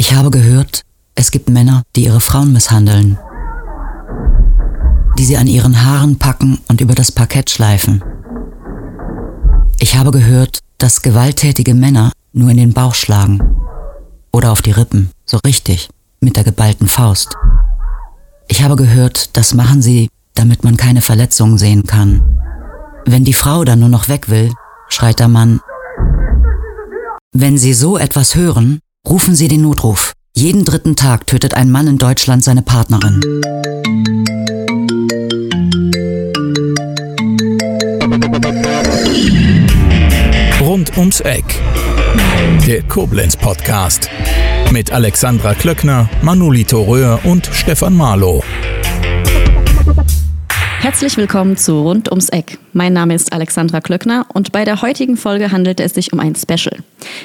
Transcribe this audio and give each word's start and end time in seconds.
Ich 0.00 0.14
habe 0.14 0.30
gehört, 0.30 0.80
es 1.14 1.30
gibt 1.30 1.50
Männer, 1.50 1.82
die 1.94 2.04
ihre 2.04 2.22
Frauen 2.22 2.54
misshandeln, 2.54 3.18
die 5.18 5.26
sie 5.26 5.36
an 5.36 5.46
ihren 5.46 5.84
Haaren 5.84 6.16
packen 6.16 6.58
und 6.68 6.80
über 6.80 6.94
das 6.94 7.12
Parkett 7.12 7.50
schleifen. 7.50 8.02
Ich 9.78 9.98
habe 9.98 10.10
gehört, 10.10 10.60
dass 10.78 11.02
gewalttätige 11.02 11.74
Männer 11.74 12.12
nur 12.32 12.48
in 12.48 12.56
den 12.56 12.72
Bauch 12.72 12.94
schlagen 12.94 13.42
oder 14.32 14.52
auf 14.52 14.62
die 14.62 14.70
Rippen, 14.70 15.10
so 15.26 15.38
richtig, 15.44 15.90
mit 16.20 16.34
der 16.34 16.44
geballten 16.44 16.88
Faust. 16.88 17.36
Ich 18.48 18.62
habe 18.62 18.76
gehört, 18.76 19.36
das 19.36 19.52
machen 19.52 19.82
sie, 19.82 20.08
damit 20.32 20.64
man 20.64 20.78
keine 20.78 21.02
Verletzungen 21.02 21.58
sehen 21.58 21.84
kann. 21.84 22.40
Wenn 23.04 23.24
die 23.24 23.34
Frau 23.34 23.64
dann 23.64 23.80
nur 23.80 23.90
noch 23.90 24.08
weg 24.08 24.30
will, 24.30 24.50
schreit 24.88 25.18
der 25.18 25.28
Mann, 25.28 25.60
wenn 27.32 27.58
Sie 27.58 27.74
so 27.74 27.98
etwas 27.98 28.34
hören, 28.34 28.80
rufen 29.08 29.34
Sie 29.34 29.48
den 29.48 29.62
Notruf. 29.62 30.12
Jeden 30.36 30.64
dritten 30.64 30.96
Tag 30.96 31.26
tötet 31.26 31.54
ein 31.54 31.70
Mann 31.70 31.86
in 31.86 31.98
Deutschland 31.98 32.44
seine 32.44 32.62
Partnerin. 32.62 33.20
Rund 40.60 40.96
ums 40.96 41.20
Eck. 41.20 41.44
Der 42.66 42.82
Koblenz 42.82 43.36
Podcast. 43.36 44.08
Mit 44.70 44.92
Alexandra 44.92 45.54
Klöckner, 45.54 46.08
Manolito 46.22 46.82
Röhr 46.82 47.18
und 47.24 47.48
Stefan 47.52 47.96
Marlow. 47.96 48.44
Herzlich 50.80 51.18
willkommen 51.18 51.58
zu 51.58 51.82
Rund 51.82 52.10
ums 52.10 52.30
Eck. 52.30 52.58
Mein 52.72 52.94
Name 52.94 53.14
ist 53.14 53.34
Alexandra 53.34 53.82
Klöckner 53.82 54.24
und 54.32 54.50
bei 54.50 54.64
der 54.64 54.80
heutigen 54.80 55.18
Folge 55.18 55.52
handelt 55.52 55.78
es 55.78 55.92
sich 55.92 56.10
um 56.14 56.20
ein 56.20 56.34
Special. 56.34 56.82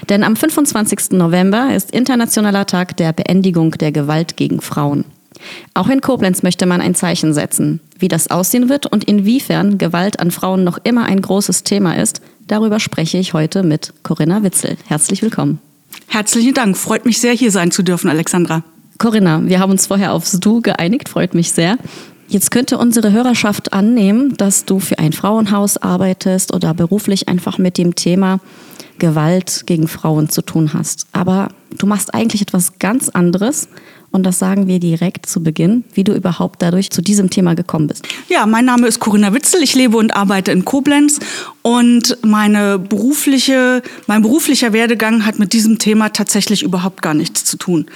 Denn 0.10 0.26
am 0.26 0.36
25. 0.36 1.12
November 1.12 1.74
ist 1.74 1.92
Internationaler 1.92 2.66
Tag 2.66 2.98
der 2.98 3.14
Beendigung 3.14 3.72
der 3.72 3.94
Gewalt 3.94 4.36
gegen 4.36 4.60
Frauen. 4.60 5.06
Auch 5.74 5.88
in 5.88 6.02
Koblenz 6.02 6.44
möchte 6.44 6.66
man 6.66 6.82
ein 6.82 6.96
Zeichen 6.96 7.34
setzen. 7.34 7.80
Wie 7.98 8.10
das 8.10 8.30
aussehen 8.30 8.68
wird 8.68 8.88
und 8.88 9.06
inwiefern 9.06 9.78
Gewalt 9.78 10.20
an 10.20 10.32
Frauen 10.32 10.66
noch 10.66 10.78
immer 10.84 11.06
ein 11.06 11.22
großes 11.22 11.64
Thema 11.64 11.94
ist, 11.96 12.20
darüber 12.48 12.82
spreche 12.82 13.20
ich 13.20 13.34
heute 13.34 13.64
mit 13.64 13.94
Corinna 14.04 14.44
Witzel. 14.44 14.76
Herzlich 14.86 15.22
willkommen. 15.22 15.60
Herzlichen 16.08 16.54
Dank. 16.54 16.76
Freut 16.76 17.06
mich 17.06 17.22
sehr, 17.22 17.34
hier 17.34 17.52
sein 17.52 17.72
zu 17.72 17.84
dürfen, 17.84 18.10
Alexandra. 18.10 18.64
Corinna, 18.98 19.42
wir 19.46 19.60
haben 19.60 19.72
uns 19.72 19.88
vorher 19.88 20.12
aufs 20.12 20.42
Du 20.42 20.60
geeinigt, 20.62 21.08
freut 21.08 21.34
mich 21.34 21.54
sehr. 21.54 21.78
Jetzt 22.28 22.52
könnte 22.52 22.78
unsere 22.78 23.12
Hörerschaft 23.12 23.74
annehmen, 23.74 24.36
dass 24.38 24.66
du 24.66 24.80
für 24.80 25.00
ein 25.00 25.14
Frauenhaus 25.14 25.78
arbeitest 25.78 26.54
oder 26.54 26.74
beruflich 26.74 27.28
einfach 27.28 27.58
mit 27.58 27.78
dem 27.78 27.96
Thema 27.96 28.40
Gewalt 28.98 29.64
gegen 29.66 29.88
Frauen 29.88 30.30
zu 30.30 30.42
tun 30.42 30.74
hast. 30.74 31.06
Aber 31.12 31.50
du 31.78 31.86
machst 31.86 32.14
eigentlich 32.14 32.42
etwas 32.42 32.80
ganz 32.80 33.10
anderes 33.10 33.68
und 34.16 34.24
das 34.24 34.40
sagen 34.40 34.68
wir 34.68 34.80
direkt 34.80 35.26
zu 35.26 35.44
Beginn, 35.44 35.84
wie 35.94 36.06
du 36.06 36.14
überhaupt 36.14 36.62
dadurch 36.62 36.90
zu 36.90 37.02
diesem 37.02 37.30
Thema 37.30 37.54
gekommen 37.54 37.88
bist. 37.88 38.08
Ja, 38.30 38.46
mein 38.46 38.64
Name 38.64 38.88
ist 38.88 39.02
Corinna 39.02 39.34
Witzel. 39.34 39.62
Ich 39.62 39.76
lebe 39.76 39.98
und 39.98 40.16
arbeite 40.16 40.54
in 40.54 40.64
Koblenz 40.64 41.20
und 41.64 42.18
meine 42.22 42.80
berufliche, 42.80 43.82
mein 44.08 44.22
beruflicher 44.22 44.72
Werdegang 44.72 45.26
hat 45.26 45.38
mit 45.38 45.52
diesem 45.52 45.80
Thema 45.80 46.14
tatsächlich 46.14 46.64
überhaupt 46.64 47.02
gar 47.02 47.14
nichts 47.14 47.44
zu 47.44 47.58
tun. 47.58 47.88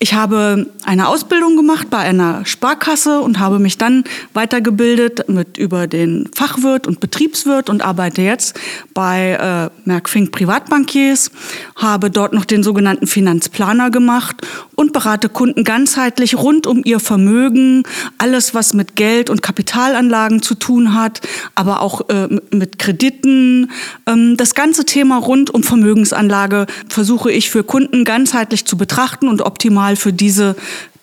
Ich 0.00 0.14
habe 0.14 0.66
eine 0.84 1.08
Ausbildung 1.08 1.56
gemacht 1.56 1.90
bei 1.90 1.98
einer 1.98 2.46
Sparkasse 2.46 3.20
und 3.20 3.40
habe 3.40 3.58
mich 3.58 3.78
dann 3.78 4.04
weitergebildet 4.32 5.28
mit 5.28 5.58
über 5.58 5.88
den 5.88 6.30
Fachwirt 6.32 6.86
und 6.86 7.00
Betriebswirt 7.00 7.68
und 7.68 7.82
arbeite 7.82 8.22
jetzt 8.22 8.58
bei 8.94 9.32
äh, 9.32 9.88
Merck 9.88 10.08
Privatbankiers, 10.30 11.32
habe 11.74 12.10
dort 12.10 12.32
noch 12.32 12.44
den 12.44 12.62
sogenannten 12.62 13.08
Finanzplaner 13.08 13.90
gemacht 13.90 14.36
und 14.76 14.92
berate 14.92 15.28
Kunden 15.28 15.64
ganzheitlich 15.64 16.36
rund 16.36 16.68
um 16.68 16.82
ihr 16.84 17.00
Vermögen, 17.00 17.82
alles 18.18 18.54
was 18.54 18.74
mit 18.74 18.94
Geld 18.94 19.30
und 19.30 19.42
Kapitalanlagen 19.42 20.42
zu 20.42 20.54
tun 20.54 20.94
hat, 20.94 21.20
aber 21.56 21.82
auch 21.82 22.08
äh, 22.08 22.28
mit 22.52 22.78
Krediten. 22.78 23.72
Ähm, 24.06 24.36
das 24.36 24.54
ganze 24.54 24.84
Thema 24.84 25.18
rund 25.18 25.50
um 25.50 25.64
Vermögensanlage 25.64 26.66
versuche 26.88 27.32
ich 27.32 27.50
für 27.50 27.64
Kunden 27.64 28.04
ganzheitlich 28.04 28.64
zu 28.64 28.76
betrachten 28.76 29.26
und 29.26 29.42
optimal 29.42 29.87
mal 29.88 29.96
für 29.96 30.12
diese 30.12 30.54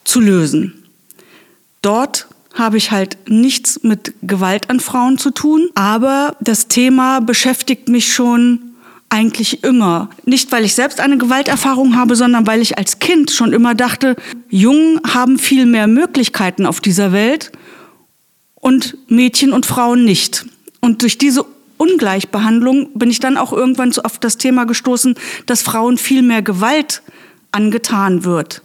zu 0.03 0.19
lösen. 0.19 0.84
Dort 1.81 2.28
habe 2.53 2.78
ich 2.78 2.91
halt 2.91 3.18
nichts 3.28 3.81
mit 3.84 4.13
Gewalt 4.22 4.69
an 4.69 4.79
Frauen 4.79 5.18
zu 5.18 5.31
tun, 5.31 5.69
aber 5.73 6.35
das 6.40 6.68
Thema 6.68 7.19
beschäftigt 7.19 7.90
mich 7.90 8.13
schon 8.13 8.59
eigentlich 9.09 9.63
immer. 9.63 10.09
Nicht, 10.25 10.51
weil 10.51 10.66
ich 10.66 10.75
selbst 10.75 11.00
eine 11.00 11.18
Gewalterfahrung 11.18 11.96
habe, 11.96 12.16
sondern 12.16 12.46
weil 12.46 12.62
ich 12.62 12.78
als 12.78 13.00
Kind 13.00 13.31
schon 13.31 13.53
immer 13.53 13.73
dachte, 13.73 14.16
Jungen 14.50 15.02
haben 15.03 15.40
viel 15.40 15.66
mehr 15.66 15.88
Möglichkeiten 15.88 16.67
auf 16.67 16.79
dieser 16.79 17.12
Welt 17.12 17.52
und 18.56 18.97
Mädchen 19.07 19.52
und 19.52 19.66
Frauen 19.66 20.06
nicht. 20.06 20.46
Und 20.79 21.02
durch 21.02 21.17
diese 21.17 21.44
Ungleichbehandlung 21.78 22.91
bin 22.94 23.09
ich 23.09 23.19
dann 23.19 23.38
auch 23.38 23.52
irgendwann 23.52 23.91
so 23.91 24.03
auf 24.03 24.19
das 24.19 24.38
Thema 24.38 24.66
gestoßen, 24.66 25.16
dass 25.47 25.63
Frauen 25.63 25.97
viel 25.97 26.22
mehr 26.22 26.44
Gewalt 26.44 27.02
angetan 27.52 28.25
wird. 28.25 28.62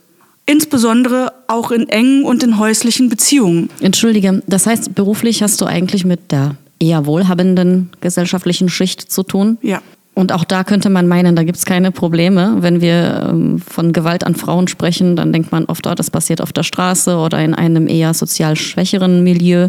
Insbesondere 0.51 1.33
auch 1.47 1.71
in 1.71 1.89
engen 1.89 2.25
und 2.25 2.43
in 2.43 2.59
häuslichen 2.59 3.09
Beziehungen. 3.09 3.71
Entschuldige, 3.81 4.43
das 4.49 4.67
heißt, 4.67 4.97
beruflich 4.97 5.45
hast 5.45 5.61
du 5.61 5.65
eigentlich 5.65 6.05
mit 6.05 6.33
der 6.33 6.57
eher 6.81 7.07
wohlhabenden 7.07 7.91
gesellschaftlichen 8.01 8.69
Schicht 8.69 9.13
zu 9.13 9.23
tun? 9.23 9.59
Ja. 9.63 9.81
Und 10.13 10.33
auch 10.33 10.43
da 10.43 10.65
könnte 10.65 10.91
man 10.91 11.07
meinen, 11.07 11.37
da 11.37 11.45
gibt 11.45 11.57
es 11.57 11.67
keine 11.67 11.93
Probleme. 11.93 12.57
Wenn 12.59 12.81
wir 12.81 13.29
ähm, 13.31 13.61
von 13.61 13.93
Gewalt 13.93 14.25
an 14.25 14.35
Frauen 14.35 14.67
sprechen, 14.67 15.15
dann 15.15 15.33
denkt 15.33 15.53
man 15.53 15.67
oft, 15.67 15.87
oh, 15.87 15.95
das 15.95 16.11
passiert 16.11 16.41
auf 16.41 16.53
der 16.53 16.65
Straße 16.65 17.17
oder 17.17 17.39
in 17.45 17.55
einem 17.55 17.87
eher 17.87 18.13
sozial 18.13 18.57
schwächeren 18.57 19.23
Milieu. 19.23 19.69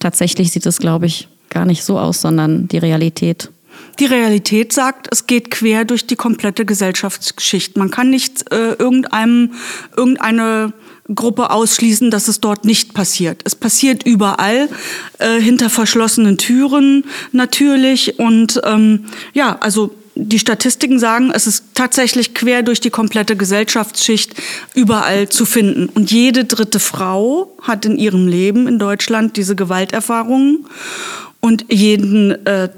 Tatsächlich 0.00 0.50
sieht 0.50 0.66
es, 0.66 0.78
glaube 0.78 1.06
ich, 1.06 1.28
gar 1.48 1.64
nicht 1.64 1.84
so 1.84 1.96
aus, 1.96 2.22
sondern 2.22 2.66
die 2.66 2.78
Realität 2.78 3.50
die 3.98 4.06
Realität 4.06 4.72
sagt, 4.72 5.08
es 5.10 5.26
geht 5.26 5.50
quer 5.50 5.84
durch 5.84 6.06
die 6.06 6.16
komplette 6.16 6.64
Gesellschaftsgeschichte. 6.64 7.78
Man 7.78 7.90
kann 7.90 8.10
nicht 8.10 8.50
äh, 8.52 8.74
irgendeinem, 8.74 9.52
irgendeine 9.96 10.72
Gruppe 11.14 11.50
ausschließen, 11.50 12.10
dass 12.10 12.28
es 12.28 12.40
dort 12.40 12.64
nicht 12.64 12.94
passiert. 12.94 13.42
Es 13.44 13.54
passiert 13.54 14.04
überall, 14.04 14.68
äh, 15.18 15.40
hinter 15.40 15.70
verschlossenen 15.70 16.38
Türen 16.38 17.04
natürlich. 17.32 18.18
Und 18.18 18.60
ähm, 18.64 19.06
ja, 19.32 19.56
also 19.60 19.94
die 20.14 20.38
Statistiken 20.38 20.98
sagen, 20.98 21.30
es 21.32 21.46
ist 21.46 21.64
tatsächlich 21.74 22.34
quer 22.34 22.62
durch 22.62 22.80
die 22.80 22.90
komplette 22.90 23.36
Gesellschaftsschicht 23.36 24.34
überall 24.74 25.28
zu 25.28 25.46
finden. 25.46 25.88
Und 25.88 26.10
jede 26.10 26.44
dritte 26.44 26.80
Frau 26.80 27.56
hat 27.62 27.86
in 27.86 27.96
ihrem 27.96 28.26
Leben 28.26 28.66
in 28.66 28.78
Deutschland 28.78 29.36
diese 29.36 29.56
Gewalterfahrungen. 29.56 30.66
Und 31.40 31.66
jeden 31.72 32.44
äh, 32.46 32.68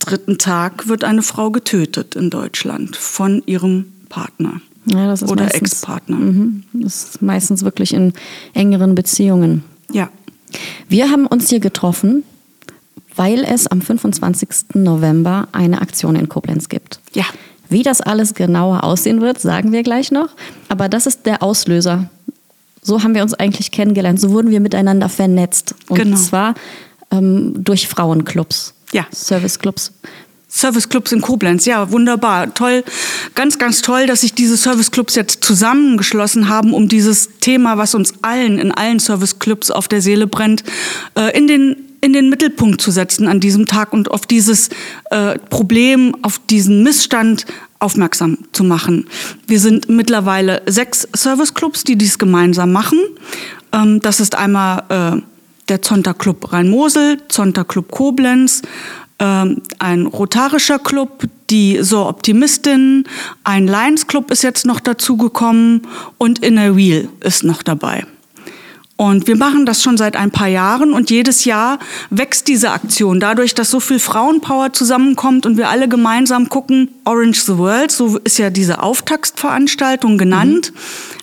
dritten 0.00 0.38
Tag 0.38 0.88
wird 0.88 1.04
eine 1.04 1.22
Frau 1.22 1.50
getötet 1.50 2.16
in 2.16 2.30
Deutschland 2.30 2.96
von 2.96 3.42
ihrem 3.46 3.92
Partner 4.08 4.60
ja, 4.86 5.14
oder 5.28 5.54
Ex-Partner. 5.54 6.16
Mhm, 6.16 6.64
das 6.72 7.04
ist 7.04 7.22
meistens 7.22 7.64
wirklich 7.64 7.94
in 7.94 8.12
engeren 8.54 8.94
Beziehungen. 8.94 9.62
Ja. 9.92 10.08
Wir 10.88 11.10
haben 11.10 11.26
uns 11.26 11.48
hier 11.48 11.60
getroffen, 11.60 12.24
weil 13.14 13.44
es 13.44 13.66
am 13.66 13.80
25. 13.80 14.48
November 14.74 15.48
eine 15.52 15.80
Aktion 15.80 16.16
in 16.16 16.28
Koblenz 16.28 16.68
gibt. 16.68 17.00
Ja. 17.14 17.24
Wie 17.68 17.84
das 17.84 18.00
alles 18.00 18.34
genauer 18.34 18.82
aussehen 18.82 19.20
wird, 19.20 19.40
sagen 19.40 19.70
wir 19.70 19.84
gleich 19.84 20.10
noch. 20.10 20.30
Aber 20.68 20.88
das 20.88 21.06
ist 21.06 21.24
der 21.26 21.40
Auslöser. 21.42 22.10
So 22.82 23.02
haben 23.02 23.14
wir 23.14 23.22
uns 23.22 23.34
eigentlich 23.34 23.70
kennengelernt. 23.70 24.20
So 24.20 24.30
wurden 24.30 24.50
wir 24.50 24.58
miteinander 24.58 25.08
vernetzt. 25.08 25.74
Und 25.88 25.98
genau. 25.98 26.16
zwar 26.16 26.54
ähm, 27.12 27.62
durch 27.62 27.86
Frauenclubs. 27.86 28.74
Ja. 28.92 29.06
Serviceclubs. 29.10 29.92
Serviceclubs 30.48 31.12
in 31.12 31.20
Koblenz, 31.20 31.64
ja, 31.64 31.92
wunderbar. 31.92 32.52
Toll, 32.54 32.82
ganz, 33.34 33.58
ganz 33.58 33.82
toll, 33.82 34.06
dass 34.06 34.22
sich 34.22 34.34
diese 34.34 34.56
Serviceclubs 34.56 35.14
jetzt 35.14 35.44
zusammengeschlossen 35.44 36.48
haben, 36.48 36.74
um 36.74 36.88
dieses 36.88 37.38
Thema, 37.38 37.78
was 37.78 37.94
uns 37.94 38.14
allen 38.22 38.58
in 38.58 38.72
allen 38.72 38.98
Serviceclubs 38.98 39.70
auf 39.70 39.86
der 39.86 40.02
Seele 40.02 40.26
brennt, 40.26 40.64
äh, 41.16 41.36
in 41.38 41.46
den 41.46 41.76
in 42.02 42.14
den 42.14 42.30
Mittelpunkt 42.30 42.80
zu 42.80 42.90
setzen 42.90 43.28
an 43.28 43.40
diesem 43.40 43.66
Tag 43.66 43.92
und 43.92 44.10
auf 44.10 44.26
dieses 44.26 44.70
äh, 45.10 45.38
Problem, 45.38 46.16
auf 46.22 46.40
diesen 46.48 46.82
Missstand 46.82 47.44
aufmerksam 47.78 48.38
zu 48.52 48.64
machen. 48.64 49.06
Wir 49.46 49.60
sind 49.60 49.88
mittlerweile 49.88 50.62
sechs 50.66 51.06
Serviceclubs, 51.14 51.84
die 51.84 51.96
dies 51.96 52.18
gemeinsam 52.18 52.72
machen. 52.72 52.98
Ähm, 53.72 54.00
das 54.00 54.20
ist 54.20 54.34
einmal 54.34 54.84
äh, 54.88 55.22
der 55.70 55.82
Zonta 55.82 56.12
Club 56.12 56.52
Rhein-Mosel, 56.52 57.18
Zonta 57.28 57.64
Club 57.64 57.90
Koblenz, 57.90 58.62
ähm, 59.20 59.62
ein 59.78 60.06
rotarischer 60.06 60.78
Club, 60.78 61.24
die 61.48 61.78
So 61.82 62.06
Optimistin, 62.06 63.04
ein 63.44 63.66
Lions 63.66 64.06
Club 64.06 64.30
ist 64.30 64.42
jetzt 64.42 64.66
noch 64.66 64.80
dazugekommen 64.80 65.86
und 66.18 66.40
Inner 66.40 66.76
Wheel 66.76 67.08
ist 67.20 67.44
noch 67.44 67.62
dabei. 67.62 68.04
Und 68.96 69.26
wir 69.26 69.36
machen 69.36 69.64
das 69.64 69.82
schon 69.82 69.96
seit 69.96 70.14
ein 70.14 70.30
paar 70.30 70.48
Jahren 70.48 70.92
und 70.92 71.08
jedes 71.08 71.46
Jahr 71.46 71.78
wächst 72.10 72.48
diese 72.48 72.70
Aktion. 72.70 73.18
Dadurch, 73.18 73.54
dass 73.54 73.70
so 73.70 73.80
viel 73.80 73.98
Frauenpower 73.98 74.74
zusammenkommt 74.74 75.46
und 75.46 75.56
wir 75.56 75.70
alle 75.70 75.88
gemeinsam 75.88 76.50
gucken, 76.50 76.90
Orange 77.06 77.40
the 77.40 77.56
World, 77.56 77.90
so 77.90 78.18
ist 78.18 78.36
ja 78.36 78.50
diese 78.50 78.82
Auftaktsveranstaltung 78.82 80.18
genannt, 80.18 80.72
mhm. 80.74 80.78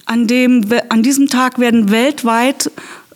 an 0.08 0.26
dem, 0.26 0.66
an 0.90 1.04
diesem 1.04 1.28
Tag 1.28 1.60
werden 1.60 1.92
weltweit 1.92 2.72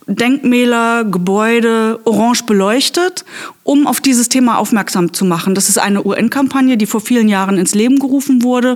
Denkmäler, 0.08 1.06
Gebäude 1.06 2.00
orange 2.06 2.44
beleuchtet, 2.46 3.26
um 3.64 3.88
auf 3.88 4.02
dieses 4.02 4.30
Thema 4.30 4.58
aufmerksam 4.58 5.14
zu 5.14 5.26
machen. 5.26 5.56
Das 5.56 5.70
ist 5.70 5.78
eine 5.78 6.06
UN-Kampagne, 6.06 6.78
die 6.78 6.86
vor 6.86 7.02
vielen 7.02 7.30
Jahren 7.30 7.58
ins 7.58 7.76
Leben 7.76 8.00
gerufen 8.00 8.44
wurde 8.44 8.76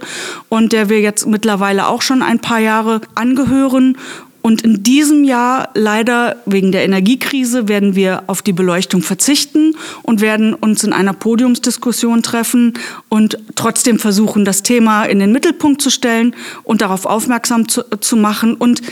und 0.50 0.72
der 0.72 0.90
wir 0.90 1.02
jetzt 1.02 1.26
mittlerweile 1.26 1.88
auch 1.88 2.02
schon 2.02 2.22
ein 2.22 2.40
paar 2.40 2.60
Jahre 2.60 3.02
angehören. 3.16 3.98
Und 4.46 4.62
in 4.62 4.84
diesem 4.84 5.24
Jahr, 5.24 5.70
leider 5.74 6.36
wegen 6.46 6.72
der 6.72 6.84
Energiekrise, 6.86 7.68
werden 7.68 7.96
wir 7.96 8.26
auf 8.28 8.44
die 8.44 8.54
Beleuchtung 8.54 9.02
verzichten 9.02 9.76
und 10.04 10.22
werden 10.22 10.54
uns 10.54 10.84
in 10.84 10.94
einer 10.94 11.14
Podiumsdiskussion 11.14 12.22
treffen 12.22 12.76
und 13.10 13.40
trotzdem 13.56 13.98
versuchen, 13.98 14.46
das 14.46 14.62
Thema 14.62 15.06
in 15.06 15.18
den 15.18 15.32
Mittelpunkt 15.32 15.82
zu 15.82 15.90
stellen 15.90 16.36
und 16.62 16.82
darauf 16.82 17.08
aufmerksam 17.08 17.68
zu, 17.68 17.82
zu 18.02 18.18
machen 18.18 18.54
und 18.54 18.84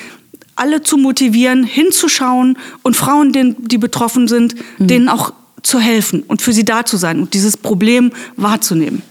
alle 0.56 0.82
zu 0.82 0.98
motivieren, 0.98 1.64
hinzuschauen 1.64 2.58
und 2.84 2.96
Frauen, 2.96 3.56
die 3.60 3.78
betroffen 3.78 4.28
sind, 4.28 4.56
mhm. 4.78 4.88
denen 4.88 5.10
auch 5.10 5.34
zu 5.62 5.80
helfen 5.80 6.24
und 6.24 6.42
für 6.42 6.54
sie 6.54 6.66
da 6.66 6.86
zu 6.86 6.98
sein 6.98 7.20
und 7.20 7.34
dieses 7.34 7.58
Problem 7.58 8.12
wahrzunehmen. 8.36 9.02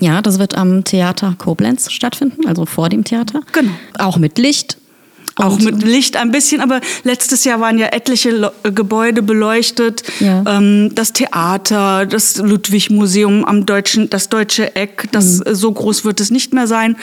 Ja, 0.00 0.20
das 0.20 0.38
wird 0.38 0.56
am 0.56 0.82
Theater 0.82 1.36
Koblenz 1.38 1.92
stattfinden, 1.92 2.46
also 2.48 2.66
vor 2.66 2.88
dem 2.88 3.04
Theater. 3.04 3.42
Genau. 3.52 3.70
Auch 3.98 4.16
mit 4.16 4.38
Licht. 4.38 4.78
Auch 5.36 5.58
mit 5.58 5.82
Licht 5.82 6.16
ein 6.16 6.30
bisschen, 6.30 6.60
aber 6.60 6.80
letztes 7.04 7.44
Jahr 7.44 7.60
waren 7.60 7.78
ja 7.78 7.86
etliche 7.86 8.52
äh, 8.64 8.72
Gebäude 8.72 9.22
beleuchtet. 9.22 10.02
Ja. 10.20 10.44
Ähm, 10.46 10.94
das 10.94 11.14
Theater, 11.14 12.04
das 12.04 12.36
Ludwig-Museum 12.36 13.44
am 13.44 13.64
Deutschen, 13.64 14.10
das 14.10 14.28
Deutsche 14.28 14.76
Eck, 14.76 15.08
das, 15.12 15.38
mhm. 15.38 15.54
so 15.54 15.72
groß 15.72 16.04
wird 16.04 16.20
es 16.20 16.30
nicht 16.30 16.52
mehr 16.52 16.66
sein. 16.66 16.96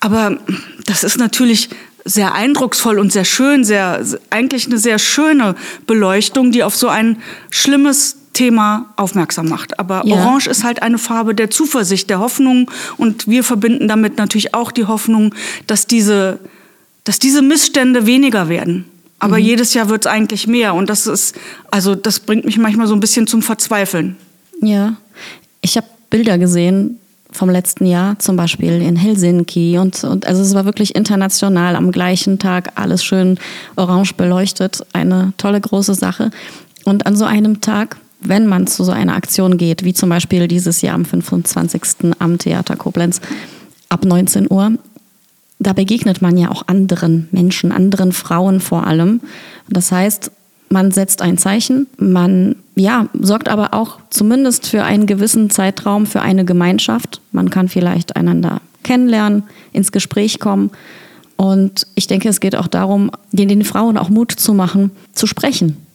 Aber 0.00 0.38
das 0.86 1.04
ist 1.04 1.18
natürlich 1.18 1.68
sehr 2.06 2.34
eindrucksvoll 2.34 2.98
und 2.98 3.12
sehr 3.12 3.24
schön, 3.24 3.64
sehr, 3.64 4.02
eigentlich 4.30 4.66
eine 4.66 4.78
sehr 4.78 4.98
schöne 4.98 5.56
Beleuchtung, 5.86 6.52
die 6.52 6.62
auf 6.62 6.74
so 6.74 6.88
ein 6.88 7.18
schlimmes 7.50 8.16
Thema 8.32 8.92
aufmerksam 8.96 9.48
macht. 9.48 9.78
Aber 9.78 10.02
ja. 10.06 10.14
Orange 10.14 10.46
ist 10.46 10.64
halt 10.64 10.82
eine 10.82 10.98
Farbe 10.98 11.34
der 11.34 11.50
Zuversicht, 11.50 12.08
der 12.08 12.20
Hoffnung 12.20 12.70
und 12.96 13.28
wir 13.28 13.42
verbinden 13.42 13.88
damit 13.88 14.18
natürlich 14.18 14.54
auch 14.54 14.72
die 14.72 14.86
Hoffnung, 14.86 15.34
dass 15.66 15.86
diese 15.86 16.38
dass 17.04 17.20
diese 17.20 17.40
Missstände 17.40 18.04
weniger 18.04 18.48
werden. 18.48 18.84
Aber 19.20 19.38
mhm. 19.38 19.44
jedes 19.44 19.74
Jahr 19.74 19.88
wird 19.88 20.06
es 20.06 20.10
eigentlich 20.10 20.48
mehr. 20.48 20.74
Und 20.74 20.90
das 20.90 21.06
ist, 21.06 21.36
also 21.70 21.94
das 21.94 22.18
bringt 22.18 22.44
mich 22.44 22.58
manchmal 22.58 22.88
so 22.88 22.94
ein 22.94 23.00
bisschen 23.00 23.28
zum 23.28 23.42
Verzweifeln. 23.42 24.16
Ja, 24.60 24.96
ich 25.60 25.76
habe 25.76 25.86
Bilder 26.10 26.36
gesehen 26.36 26.98
vom 27.36 27.50
letzten 27.50 27.86
Jahr, 27.86 28.18
zum 28.18 28.36
Beispiel 28.36 28.82
in 28.82 28.96
Helsinki. 28.96 29.78
Und, 29.78 30.02
und 30.04 30.26
also 30.26 30.42
es 30.42 30.54
war 30.54 30.64
wirklich 30.64 30.94
international 30.94 31.76
am 31.76 31.92
gleichen 31.92 32.38
Tag, 32.38 32.72
alles 32.74 33.04
schön 33.04 33.38
orange 33.76 34.14
beleuchtet. 34.14 34.84
Eine 34.92 35.32
tolle 35.36 35.60
große 35.60 35.94
Sache. 35.94 36.30
Und 36.84 37.06
an 37.06 37.16
so 37.16 37.24
einem 37.24 37.60
Tag 37.60 37.96
wenn 38.20 38.46
man 38.46 38.66
zu 38.66 38.84
so 38.84 38.92
einer 38.92 39.14
Aktion 39.14 39.56
geht, 39.56 39.84
wie 39.84 39.94
zum 39.94 40.08
Beispiel 40.08 40.48
dieses 40.48 40.80
Jahr 40.82 40.94
am 40.94 41.04
25. 41.04 42.14
am 42.18 42.38
Theater 42.38 42.76
Koblenz 42.76 43.20
ab 43.88 44.04
19 44.04 44.50
Uhr, 44.50 44.72
da 45.58 45.72
begegnet 45.72 46.22
man 46.22 46.36
ja 46.36 46.50
auch 46.50 46.64
anderen 46.66 47.28
Menschen, 47.30 47.72
anderen 47.72 48.12
Frauen 48.12 48.60
vor 48.60 48.86
allem. 48.86 49.20
Das 49.68 49.90
heißt, 49.92 50.30
man 50.68 50.90
setzt 50.90 51.22
ein 51.22 51.38
Zeichen, 51.38 51.86
man 51.98 52.56
ja, 52.76 53.08
sorgt 53.18 53.48
aber 53.48 53.74
auch 53.74 53.98
zumindest 54.10 54.68
für 54.68 54.84
einen 54.84 55.06
gewissen 55.06 55.50
Zeitraum 55.50 56.06
für 56.06 56.20
eine 56.20 56.44
Gemeinschaft. 56.44 57.20
Man 57.32 57.50
kann 57.50 57.68
vielleicht 57.68 58.16
einander 58.16 58.60
kennenlernen, 58.84 59.44
ins 59.72 59.90
Gespräch 59.90 60.38
kommen. 60.38 60.70
Und 61.36 61.86
ich 61.94 62.06
denke, 62.06 62.28
es 62.28 62.40
geht 62.40 62.54
auch 62.54 62.68
darum, 62.68 63.10
den 63.32 63.64
Frauen 63.64 63.98
auch 63.98 64.10
Mut 64.10 64.32
zu 64.32 64.54
machen, 64.54 64.90
zu 65.12 65.26
sprechen, 65.26 65.86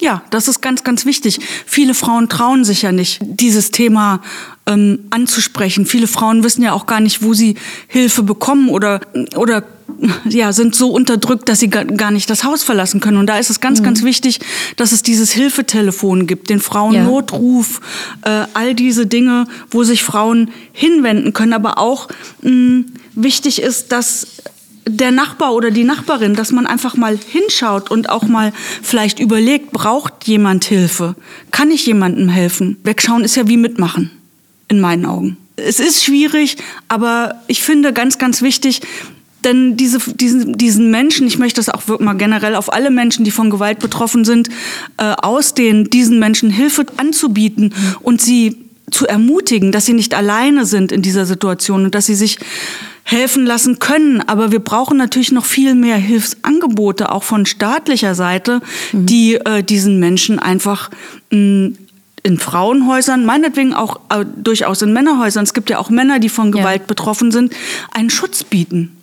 ja, 0.00 0.22
das 0.30 0.48
ist 0.48 0.60
ganz, 0.60 0.84
ganz 0.84 1.06
wichtig. 1.06 1.40
Viele 1.64 1.94
Frauen 1.94 2.28
trauen 2.28 2.64
sich 2.64 2.82
ja 2.82 2.92
nicht, 2.92 3.20
dieses 3.22 3.70
Thema 3.70 4.20
ähm, 4.66 5.00
anzusprechen. 5.10 5.86
Viele 5.86 6.06
Frauen 6.06 6.44
wissen 6.44 6.62
ja 6.62 6.72
auch 6.72 6.86
gar 6.86 7.00
nicht, 7.00 7.22
wo 7.22 7.32
sie 7.32 7.56
Hilfe 7.88 8.22
bekommen 8.22 8.68
oder, 8.68 9.00
oder 9.36 9.62
ja, 10.28 10.52
sind 10.52 10.74
so 10.74 10.90
unterdrückt, 10.90 11.48
dass 11.48 11.60
sie 11.60 11.68
gar 11.68 12.10
nicht 12.10 12.28
das 12.28 12.44
Haus 12.44 12.62
verlassen 12.62 13.00
können. 13.00 13.16
Und 13.16 13.26
da 13.26 13.38
ist 13.38 13.50
es 13.50 13.60
ganz, 13.60 13.80
mhm. 13.80 13.84
ganz 13.84 14.02
wichtig, 14.02 14.40
dass 14.76 14.92
es 14.92 15.02
dieses 15.02 15.32
Hilfetelefon 15.32 16.26
gibt, 16.26 16.50
den 16.50 16.60
Frauennotruf, 16.60 17.80
ja. 18.24 18.44
äh, 18.44 18.46
all 18.54 18.74
diese 18.74 19.06
Dinge, 19.06 19.46
wo 19.70 19.84
sich 19.84 20.02
Frauen 20.02 20.50
hinwenden 20.72 21.32
können. 21.32 21.52
Aber 21.52 21.78
auch 21.78 22.08
mh, 22.42 22.84
wichtig 23.14 23.62
ist, 23.62 23.92
dass 23.92 24.26
der 24.88 25.10
Nachbar 25.10 25.54
oder 25.54 25.70
die 25.70 25.84
Nachbarin, 25.84 26.34
dass 26.34 26.52
man 26.52 26.66
einfach 26.66 26.96
mal 26.96 27.18
hinschaut 27.28 27.90
und 27.90 28.08
auch 28.08 28.24
mal 28.24 28.52
vielleicht 28.82 29.18
überlegt, 29.18 29.72
braucht 29.72 30.24
jemand 30.24 30.64
Hilfe? 30.64 31.16
Kann 31.50 31.70
ich 31.70 31.86
jemandem 31.86 32.28
helfen? 32.28 32.76
Wegschauen 32.84 33.24
ist 33.24 33.36
ja 33.36 33.48
wie 33.48 33.56
mitmachen, 33.56 34.10
in 34.68 34.80
meinen 34.80 35.04
Augen. 35.06 35.38
Es 35.56 35.80
ist 35.80 36.04
schwierig, 36.04 36.58
aber 36.88 37.42
ich 37.48 37.62
finde 37.62 37.92
ganz, 37.92 38.18
ganz 38.18 38.42
wichtig, 38.42 38.82
denn 39.44 39.76
diese, 39.76 39.98
diesen, 39.98 40.58
diesen 40.58 40.90
Menschen, 40.90 41.26
ich 41.26 41.38
möchte 41.38 41.60
das 41.60 41.68
auch 41.68 42.00
mal 42.00 42.14
generell 42.14 42.54
auf 42.54 42.72
alle 42.72 42.90
Menschen, 42.90 43.24
die 43.24 43.30
von 43.30 43.50
Gewalt 43.50 43.78
betroffen 43.78 44.24
sind, 44.24 44.48
äh, 44.96 45.04
ausdehnen, 45.04 45.90
diesen 45.90 46.18
Menschen 46.18 46.50
Hilfe 46.50 46.86
anzubieten 46.96 47.72
und 48.02 48.20
sie 48.20 48.56
zu 48.90 49.06
ermutigen, 49.06 49.72
dass 49.72 49.86
sie 49.86 49.92
nicht 49.92 50.14
alleine 50.14 50.64
sind 50.64 50.92
in 50.92 51.02
dieser 51.02 51.26
Situation 51.26 51.84
und 51.84 51.94
dass 51.94 52.06
sie 52.06 52.14
sich 52.14 52.38
helfen 53.02 53.46
lassen 53.46 53.78
können. 53.78 54.20
Aber 54.20 54.52
wir 54.52 54.60
brauchen 54.60 54.96
natürlich 54.96 55.32
noch 55.32 55.44
viel 55.44 55.74
mehr 55.74 55.96
Hilfsangebote, 55.96 57.12
auch 57.12 57.22
von 57.22 57.46
staatlicher 57.46 58.14
Seite, 58.14 58.60
mhm. 58.92 59.06
die 59.06 59.34
äh, 59.34 59.62
diesen 59.62 59.98
Menschen 59.98 60.38
einfach 60.38 60.90
mh, 61.30 61.70
in 62.22 62.38
Frauenhäusern, 62.38 63.24
meinetwegen 63.24 63.72
auch 63.72 64.00
äh, 64.10 64.24
durchaus 64.36 64.82
in 64.82 64.92
Männerhäusern, 64.92 65.44
es 65.44 65.54
gibt 65.54 65.70
ja 65.70 65.78
auch 65.78 65.90
Männer, 65.90 66.18
die 66.18 66.28
von 66.28 66.50
Gewalt 66.50 66.82
ja. 66.82 66.86
betroffen 66.86 67.30
sind, 67.30 67.54
einen 67.92 68.10
Schutz 68.10 68.42
bieten. 68.42 68.95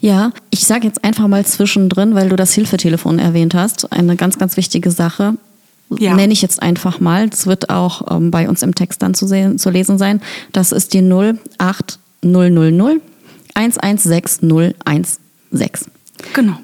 Ja, 0.00 0.32
ich 0.50 0.66
sage 0.66 0.86
jetzt 0.86 1.04
einfach 1.04 1.28
mal 1.28 1.46
zwischendrin, 1.46 2.14
weil 2.14 2.28
du 2.28 2.36
das 2.36 2.52
Hilfetelefon 2.52 3.18
erwähnt 3.18 3.54
hast, 3.54 3.92
eine 3.92 4.16
ganz, 4.16 4.38
ganz 4.38 4.56
wichtige 4.56 4.90
Sache. 4.90 5.34
Ja. 5.98 6.14
Nenne 6.14 6.32
ich 6.32 6.42
jetzt 6.42 6.62
einfach 6.62 7.00
mal. 7.00 7.28
Es 7.30 7.46
wird 7.46 7.70
auch 7.70 8.10
ähm, 8.10 8.30
bei 8.30 8.48
uns 8.48 8.62
im 8.62 8.74
Text 8.74 9.02
dann 9.02 9.14
zu, 9.14 9.26
sehen, 9.26 9.58
zu 9.58 9.70
lesen 9.70 9.98
sein. 9.98 10.20
Das 10.52 10.72
ist 10.72 10.94
die 10.94 11.02
08000 11.02 13.02
116016. 13.54 15.92
Genau. 16.32 16.56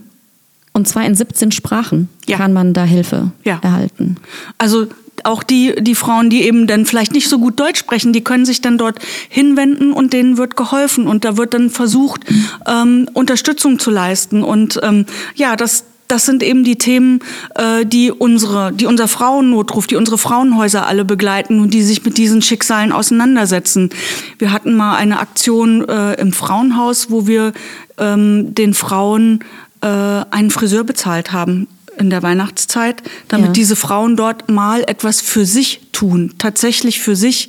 Und 0.73 0.89
zwar 0.89 1.05
in 1.05 1.15
17 1.15 1.53
Sprachen 1.53 2.09
ja. 2.27 2.37
kann 2.37 2.53
man 2.53 2.73
da 2.73 2.85
Hilfe 2.85 3.33
ja. 3.45 3.59
erhalten. 3.63 4.17
Also 4.59 4.87
auch 5.27 5.43
die, 5.43 5.75
die 5.81 5.95
Frauen, 5.95 6.31
die 6.31 6.43
eben 6.43 6.67
dann 6.67 6.87
vielleicht 6.87 7.13
nicht 7.13 7.29
so 7.29 7.39
gut 7.39 7.59
Deutsch 7.59 7.79
sprechen, 7.79 8.13
die 8.13 8.25
können 8.25 8.45
sich 8.45 8.61
dann 8.61 8.79
dort 8.79 8.99
hinwenden 9.29 9.93
und 9.93 10.13
denen 10.13 10.37
wird 10.37 10.57
geholfen 10.57 11.07
und 11.07 11.25
da 11.25 11.37
wird 11.37 11.55
dann 11.55 11.71
versucht, 11.71 12.23
ähm, 12.67 13.09
Unterstützung 13.13 13.79
zu 13.79 13.91
leisten. 13.91 14.43
Und 14.43 14.81
ähm, 14.83 15.07
ja, 15.35 15.57
das, 15.57 15.85
das 16.09 16.27
sind 16.27 16.43
eben 16.43 16.65
die 16.65 16.77
Themen, 16.77 17.21
äh, 17.55 17.85
die 17.85 18.11
unsere, 18.11 18.73
die 18.73 18.87
unser 18.87 19.09
Frauennotruf, 19.09 19.87
die 19.87 19.97
unsere 19.97 20.19
Frauenhäuser 20.19 20.87
alle 20.87 21.05
begleiten 21.05 21.61
und 21.61 21.75
die 21.75 21.83
sich 21.83 22.05
mit 22.05 22.19
diesen 22.19 22.43
Schicksalen 22.43 22.93
auseinandersetzen. 22.93 23.91
Wir 24.39 24.53
hatten 24.53 24.75
mal 24.75 24.97
eine 24.97 25.21
Aktion 25.21 25.89
äh, 25.89 26.15
im 26.15 26.33
Frauenhaus, 26.33 27.11
wo 27.11 27.27
wir 27.27 27.53
ähm, 27.99 28.55
den 28.55 28.75
Frauen 28.75 29.41
äh, 29.81 29.87
einen 29.87 30.51
Friseur 30.51 30.85
bezahlt 30.85 31.33
haben 31.33 31.69
in 31.99 32.11
der 32.11 32.23
Weihnachtszeit, 32.23 33.03
damit 33.29 33.49
ja. 33.49 33.53
diese 33.53 33.77
Frauen 33.77 34.17
dort 34.17 34.51
mal 34.51 34.83
etwas 34.87 35.21
für 35.21 35.45
sich 35.45 35.81
tun, 35.93 36.35
tatsächlich 36.39 37.01
für 37.01 37.17
sich. 37.17 37.49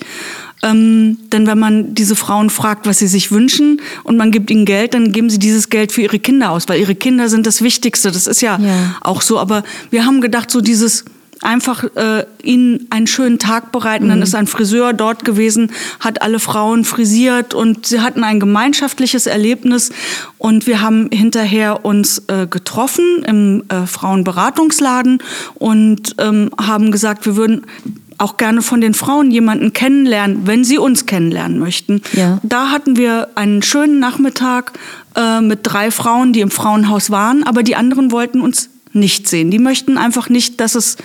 Ähm, 0.61 1.17
denn 1.31 1.47
wenn 1.47 1.57
man 1.57 1.95
diese 1.95 2.15
Frauen 2.15 2.49
fragt, 2.49 2.85
was 2.85 2.99
sie 2.99 3.07
sich 3.07 3.31
wünschen 3.31 3.81
und 4.03 4.17
man 4.17 4.31
gibt 4.31 4.51
ihnen 4.51 4.65
Geld, 4.65 4.93
dann 4.93 5.11
geben 5.11 5.29
sie 5.29 5.39
dieses 5.39 5.69
Geld 5.69 5.91
für 5.91 6.01
ihre 6.01 6.19
Kinder 6.19 6.51
aus, 6.51 6.67
weil 6.67 6.79
ihre 6.79 6.95
Kinder 6.95 7.29
sind 7.29 7.45
das 7.45 7.61
Wichtigste. 7.61 8.11
Das 8.11 8.27
ist 8.27 8.41
ja, 8.41 8.59
ja. 8.59 8.95
auch 9.01 9.21
so. 9.21 9.39
Aber 9.39 9.63
wir 9.89 10.05
haben 10.05 10.19
gedacht, 10.19 10.51
so 10.51 10.59
dieses 10.59 11.05
einfach 11.41 11.83
äh, 11.95 12.25
ihnen 12.43 12.87
einen 12.89 13.07
schönen 13.07 13.39
Tag 13.39 13.71
bereiten. 13.71 14.05
Mhm. 14.05 14.09
Dann 14.09 14.21
ist 14.21 14.35
ein 14.35 14.47
Friseur 14.47 14.93
dort 14.93 15.25
gewesen, 15.25 15.71
hat 15.99 16.21
alle 16.21 16.39
Frauen 16.39 16.83
frisiert 16.83 17.53
und 17.53 17.85
sie 17.85 18.01
hatten 18.01 18.23
ein 18.23 18.39
gemeinschaftliches 18.39 19.27
Erlebnis. 19.27 19.91
Und 20.37 20.67
wir 20.67 20.81
haben 20.81 21.09
hinterher 21.11 21.85
uns 21.85 22.23
äh, 22.27 22.47
getroffen 22.47 23.23
im 23.25 23.63
äh, 23.69 23.85
Frauenberatungsladen 23.85 25.21
und 25.55 26.15
ähm, 26.19 26.49
haben 26.59 26.91
gesagt, 26.91 27.25
wir 27.25 27.35
würden 27.35 27.65
auch 28.19 28.37
gerne 28.37 28.61
von 28.61 28.81
den 28.81 28.93
Frauen 28.93 29.31
jemanden 29.31 29.71
kennenlernen, 29.73 30.45
wenn 30.45 30.63
sie 30.63 30.77
uns 30.77 31.05
kennenlernen 31.05 31.57
möchten. 31.57 32.01
Ja. 32.13 32.39
Da 32.43 32.69
hatten 32.69 32.97
wir 32.97 33.29
einen 33.35 33.61
schönen 33.61 33.99
Nachmittag 33.99 34.73
äh, 35.15 35.39
mit 35.41 35.59
drei 35.63 35.89
Frauen, 35.89 36.33
die 36.33 36.41
im 36.41 36.51
Frauenhaus 36.51 37.09
waren, 37.09 37.43
aber 37.43 37.63
die 37.63 37.77
anderen 37.77 38.11
wollten 38.11 38.41
uns 38.41 38.69
nicht 38.91 39.27
sehen. 39.27 39.51
Die 39.51 39.59
möchten 39.59 39.97
einfach 39.97 40.29
nicht, 40.29 40.59
dass 40.59 40.75
es 40.75 40.97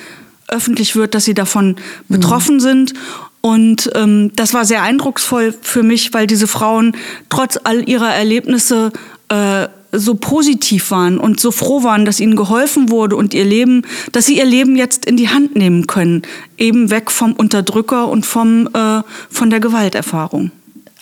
öffentlich 0.48 0.96
wird, 0.96 1.14
dass 1.14 1.24
sie 1.24 1.34
davon 1.34 1.76
betroffen 2.08 2.60
sind. 2.60 2.94
Und 3.40 3.90
ähm, 3.94 4.32
das 4.36 4.54
war 4.54 4.64
sehr 4.64 4.82
eindrucksvoll 4.82 5.54
für 5.60 5.82
mich, 5.82 6.14
weil 6.14 6.26
diese 6.26 6.46
Frauen 6.46 6.96
trotz 7.28 7.58
all 7.62 7.86
ihrer 7.88 8.14
Erlebnisse 8.14 8.90
äh, 9.28 9.68
so 9.92 10.14
positiv 10.14 10.90
waren 10.90 11.18
und 11.18 11.40
so 11.40 11.50
froh 11.50 11.82
waren, 11.84 12.04
dass 12.04 12.20
ihnen 12.20 12.36
geholfen 12.36 12.90
wurde 12.90 13.16
und 13.16 13.34
ihr 13.34 13.44
Leben, 13.44 13.82
dass 14.12 14.26
sie 14.26 14.38
ihr 14.38 14.44
Leben 14.44 14.76
jetzt 14.76 15.06
in 15.06 15.16
die 15.16 15.28
Hand 15.28 15.56
nehmen 15.56 15.86
können, 15.86 16.22
eben 16.58 16.90
weg 16.90 17.10
vom 17.10 17.32
Unterdrücker 17.32 18.08
und 18.08 18.26
vom 18.26 18.68
äh, 18.72 19.02
von 19.30 19.50
der 19.50 19.60
Gewalterfahrung. 19.60 20.50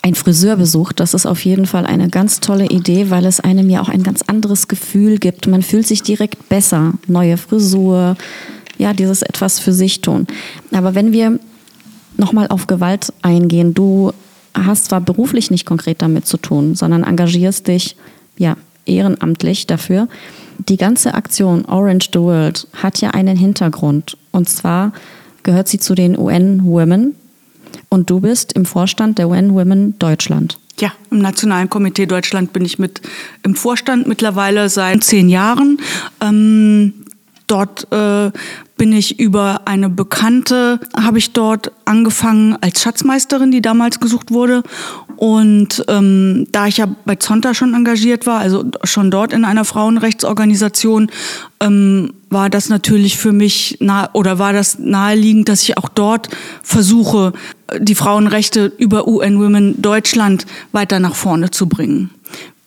Ein 0.01 0.15
Friseurbesuch, 0.15 0.91
das 0.91 1.13
ist 1.13 1.25
auf 1.25 1.45
jeden 1.45 1.65
Fall 1.65 1.85
eine 1.85 2.09
ganz 2.09 2.41
tolle 2.41 2.65
Idee, 2.65 3.09
weil 3.09 3.25
es 3.25 3.39
einem 3.39 3.69
ja 3.69 3.81
auch 3.81 3.87
ein 3.87 4.03
ganz 4.03 4.21
anderes 4.21 4.67
Gefühl 4.67 5.17
gibt. 5.17 5.47
Man 5.47 5.61
fühlt 5.61 5.87
sich 5.87 6.03
direkt 6.03 6.49
besser. 6.49 6.95
Neue 7.07 7.37
Frisur, 7.37 8.17
ja, 8.77 8.93
dieses 8.93 9.21
etwas 9.21 9.59
für 9.59 9.73
sich 9.73 10.01
tun. 10.01 10.27
Aber 10.71 10.95
wenn 10.95 11.11
wir 11.11 11.39
nochmal 12.17 12.47
auf 12.47 12.67
Gewalt 12.67 13.13
eingehen, 13.21 13.73
du 13.73 14.11
hast 14.53 14.85
zwar 14.85 15.01
beruflich 15.01 15.51
nicht 15.51 15.65
konkret 15.65 16.01
damit 16.01 16.27
zu 16.27 16.37
tun, 16.37 16.75
sondern 16.75 17.03
engagierst 17.03 17.67
dich 17.67 17.95
ja 18.37 18.55
ehrenamtlich 18.85 19.67
dafür. 19.67 20.07
Die 20.69 20.77
ganze 20.77 21.13
Aktion 21.13 21.65
Orange 21.65 22.09
the 22.13 22.19
World 22.19 22.67
hat 22.73 23.01
ja 23.01 23.11
einen 23.11 23.37
Hintergrund. 23.37 24.17
Und 24.31 24.49
zwar 24.49 24.93
gehört 25.43 25.67
sie 25.67 25.79
zu 25.79 25.95
den 25.95 26.17
UN 26.17 26.63
Women. 26.65 27.15
Und 27.89 28.09
du 28.09 28.19
bist 28.19 28.53
im 28.53 28.65
Vorstand 28.65 29.17
der 29.17 29.29
UN 29.29 29.53
Women 29.53 29.97
Deutschland. 29.99 30.57
Ja, 30.79 30.91
im 31.11 31.19
Nationalen 31.19 31.69
Komitee 31.69 32.07
Deutschland 32.07 32.51
bin 32.51 32.65
ich 32.65 32.79
mit 32.79 33.01
im 33.43 33.55
Vorstand 33.55 34.07
mittlerweile 34.07 34.69
seit 34.69 35.03
zehn 35.03 35.29
Jahren. 35.29 35.79
Ähm, 36.19 36.93
dort 37.53 37.87
äh, 37.91 38.31
bin 38.77 38.91
ich 38.91 39.19
über 39.19 39.61
eine 39.65 39.89
Bekannte, 39.89 40.79
habe 40.99 41.19
ich 41.19 41.33
dort 41.33 41.71
angefangen 41.85 42.57
als 42.61 42.81
Schatzmeisterin, 42.81 43.51
die 43.51 43.61
damals 43.61 43.99
gesucht 43.99 44.31
wurde. 44.31 44.63
Und 45.15 45.85
ähm, 45.87 46.47
da 46.51 46.65
ich 46.65 46.77
ja 46.77 46.87
bei 47.05 47.15
Zonta 47.15 47.53
schon 47.53 47.75
engagiert 47.75 48.25
war, 48.25 48.39
also 48.39 48.65
schon 48.83 49.11
dort 49.11 49.31
in 49.31 49.45
einer 49.45 49.65
Frauenrechtsorganisation, 49.65 51.11
ähm, 51.59 52.13
war 52.29 52.49
das 52.49 52.69
natürlich 52.69 53.17
für 53.17 53.31
mich 53.31 53.77
nah 53.79 54.09
oder 54.13 54.39
war 54.39 54.51
das 54.53 54.79
naheliegend, 54.79 55.47
dass 55.47 55.61
ich 55.61 55.77
auch 55.77 55.89
dort 55.89 56.29
versuche, 56.63 57.33
die 57.77 57.95
Frauenrechte 57.95 58.73
über 58.79 59.07
UN 59.07 59.39
Women 59.39 59.81
Deutschland 59.81 60.47
weiter 60.71 60.99
nach 60.99 61.15
vorne 61.15 61.51
zu 61.51 61.69
bringen. 61.69 62.09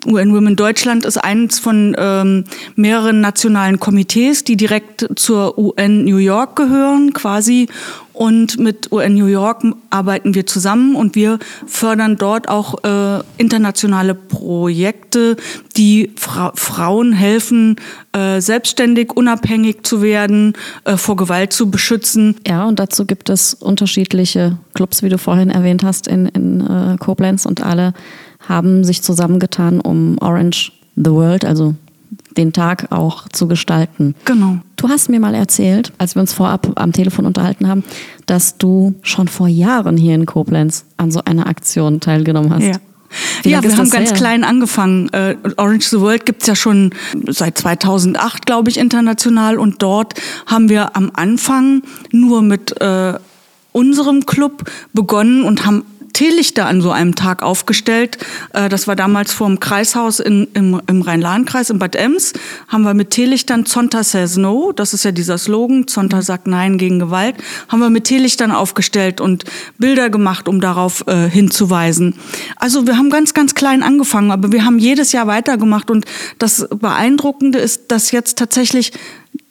UN 0.07 0.35
Women 0.35 0.57
Deutschland 0.57 1.05
ist 1.05 1.19
eines 1.19 1.59
von 1.59 1.95
ähm, 1.99 2.45
mehreren 2.75 3.21
nationalen 3.21 3.81
Komitees, 3.81 4.45
die 4.45 4.57
direkt 4.57 5.07
zur 5.17 5.59
UN 5.59 6.05
New 6.05 6.19
York 6.19 6.57
gehören, 6.57 7.13
quasi. 7.13 7.69
Und 8.17 8.59
mit 8.59 8.91
UN 8.93 9.15
New 9.15 9.27
York 9.27 9.63
arbeiten 9.91 10.35
wir 10.35 10.47
zusammen 10.47 10.97
und 10.97 11.15
wir 11.15 11.39
fördern 11.67 12.17
dort 12.17 12.49
auch 12.49 12.83
äh, 12.83 13.23
internationale 13.37 14.15
Projekte, 14.15 15.37
die 15.77 16.13
Fra 16.17 16.53
Frauen 16.55 17.13
helfen, 17.13 17.77
äh, 18.13 18.41
selbstständig, 18.41 19.13
unabhängig 19.15 19.83
zu 19.83 20.01
werden, 20.01 20.55
äh, 20.85 20.97
vor 20.97 21.17
Gewalt 21.17 21.53
zu 21.53 21.71
beschützen. 21.71 22.37
Ja, 22.47 22.65
und 22.65 22.79
dazu 22.79 23.05
gibt 23.05 23.29
es 23.29 23.53
unterschiedliche 23.53 24.57
Clubs, 24.73 25.03
wie 25.03 25.11
du 25.11 25.19
vorhin 25.19 25.51
erwähnt 25.51 25.83
hast, 25.83 26.07
in, 26.07 26.25
in 26.25 26.63
äh, 26.63 26.97
Koblenz 26.97 27.45
und 27.45 27.63
alle 27.63 27.93
haben 28.49 28.85
sich 28.85 29.03
zusammengetan, 29.03 29.81
um 29.81 30.19
Orange 30.21 30.73
the 30.97 31.11
World, 31.11 31.45
also 31.45 31.75
den 32.37 32.53
Tag 32.53 32.89
auch 32.91 33.29
zu 33.29 33.49
gestalten. 33.49 34.15
Genau. 34.25 34.59
Du 34.77 34.89
hast 34.89 35.09
mir 35.09 35.21
mal 35.21 35.35
erzählt, 35.35 35.93
als 35.99 36.15
wir 36.15 36.21
uns 36.21 36.33
vorab 36.33 36.71
am 36.77 36.93
Telefon 36.93 37.27
unterhalten 37.27 37.67
haben, 37.67 37.83
dass 38.27 38.59
du 38.59 38.95
schon 39.03 39.29
vor 39.29 39.49
Jahren 39.49 39.97
hier 39.97 40.15
in 40.15 40.27
Koblenz 40.27 40.85
an 40.97 41.11
so 41.11 41.23
einer 41.25 41.47
Aktion 41.47 42.01
teilgenommen 42.01 42.53
hast. 42.53 42.63
Ja. 42.63 42.77
ja, 43.45 43.63
wir 43.63 43.77
haben 43.77 43.91
ganz 43.91 44.11
her? 44.11 44.17
klein 44.17 44.45
angefangen. 44.45 45.09
Äh, 45.13 45.37
Orange 45.57 45.89
the 45.89 46.01
World 46.01 46.27
gibt's 46.27 46.47
ja 46.47 46.55
schon 46.55 46.91
seit 47.27 47.57
2008, 47.59 48.45
glaube 48.45 48.69
ich, 48.69 48.77
international. 48.79 49.59
Und 49.59 49.83
dort 49.83 50.15
haben 50.47 50.69
wir 50.69 50.95
am 50.95 51.11
Anfang 51.15 51.83
nur 52.13 52.43
mit 52.43 52.81
äh, 52.81 53.15
unserem 53.73 54.27
Club 54.27 54.71
begonnen 54.93 55.43
und 55.43 55.65
haben 55.65 55.85
Teelichter 56.17 56.65
an 56.65 56.81
so 56.81 56.93
einem 56.93 57.15
Tag 57.15 57.43
aufgestellt. 57.43 58.17
Äh, 58.55 58.71
das 58.71 58.89
war 58.89 58.97
damals 58.97 59.35
vor 59.35 59.49
dem 59.49 59.61
Kreishaus 59.61 60.19
in, 60.19 60.49
im, 60.55 60.81
im 60.87 61.03
Rhein-Lahn-Kreis 61.03 61.69
in 61.69 61.79
Bad 61.79 61.95
Ems. 61.95 62.33
Haben 62.69 62.85
wir 62.85 62.95
mit 62.95 63.11
Teelichtern 63.11 63.67
Zonta 63.67 64.03
says 64.03 64.39
no, 64.39 64.73
das 64.73 64.95
ist 64.95 65.05
ja 65.05 65.13
dieser 65.13 65.37
Slogan, 65.37 65.87
Zonta 65.87 66.23
sagt 66.23 66.47
Nein 66.47 66.79
gegen 66.79 67.01
Gewalt, 67.01 67.37
haben 67.69 67.81
wir 67.81 67.91
mit 67.91 68.05
Teelichtern 68.05 68.51
aufgestellt 68.51 69.21
und 69.21 69.45
Bilder 69.77 70.09
gemacht, 70.09 70.49
um 70.49 70.63
darauf 70.63 71.07
äh, 71.07 71.29
hinzuweisen. 71.29 72.15
Also 72.57 72.87
wir 72.87 72.97
haben 72.97 73.11
ganz, 73.11 73.35
ganz 73.35 73.55
klein 73.55 73.83
angefangen, 73.83 74.31
aber 74.31 74.53
wir 74.53 74.65
haben 74.65 74.79
jedes 74.79 75.13
Jahr 75.13 75.27
weitergemacht 75.27 75.91
und 75.91 76.07
das 76.39 76.67
Beeindruckende 76.71 77.59
ist, 77.59 77.93
dass 77.93 78.11
jetzt 78.11 78.39
tatsächlich 78.39 78.93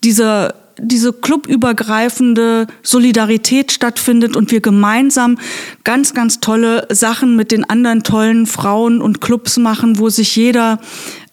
dieser 0.04 0.65
diese 0.80 1.14
clubübergreifende 1.14 2.68
Solidarität 2.84 3.72
stattfindet 3.72 4.36
und 4.36 4.52
wir 4.52 4.62
gemeinsam 4.62 5.38
ganz, 5.84 6.14
ganz 6.14 6.40
tolle 6.40 6.88
Sachen 6.92 7.36
mit 7.36 7.52
den 7.52 7.64
anderen 7.70 8.04
tollen 8.04 8.46
Frauen 8.46 9.02
und 9.02 9.22
Clubs 9.22 9.58
machen, 9.58 10.00
wo 10.00 10.10
sich 10.10 10.36
jeder 10.36 10.80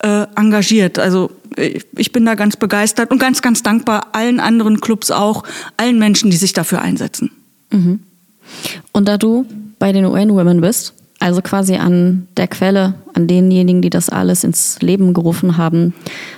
äh, 0.01 0.27
engagiert. 0.37 0.99
Also 0.99 1.31
ich 1.97 2.13
bin 2.13 2.25
da 2.25 2.35
ganz 2.35 2.57
begeistert 2.57 3.11
und 3.11 3.19
ganz, 3.19 3.43
ganz 3.43 3.63
dankbar 3.63 4.09
allen 4.13 4.41
anderen 4.41 4.81
Clubs 4.81 5.11
auch, 5.11 5.43
allen 5.77 5.99
Menschen, 5.99 6.31
die 6.31 6.37
sich 6.37 6.53
dafür 6.53 6.81
einsetzen. 6.81 7.31
Mhm. 7.71 8.01
Und 8.93 9.09
da 9.09 9.19
du 9.19 9.47
bei 9.79 9.93
den 9.93 10.05
UN 10.05 10.31
Women 10.31 10.61
bist, 10.61 10.95
also 11.19 11.41
quasi 11.41 11.77
an 11.77 12.27
der 12.37 12.49
Quelle, 12.49 12.95
an 13.15 13.29
denjenigen, 13.29 13.81
die 13.81 13.91
das 13.91 14.09
alles 14.09 14.45
ins 14.45 14.81
Leben 14.81 15.15
gerufen 15.15 15.57
haben, 15.57 15.95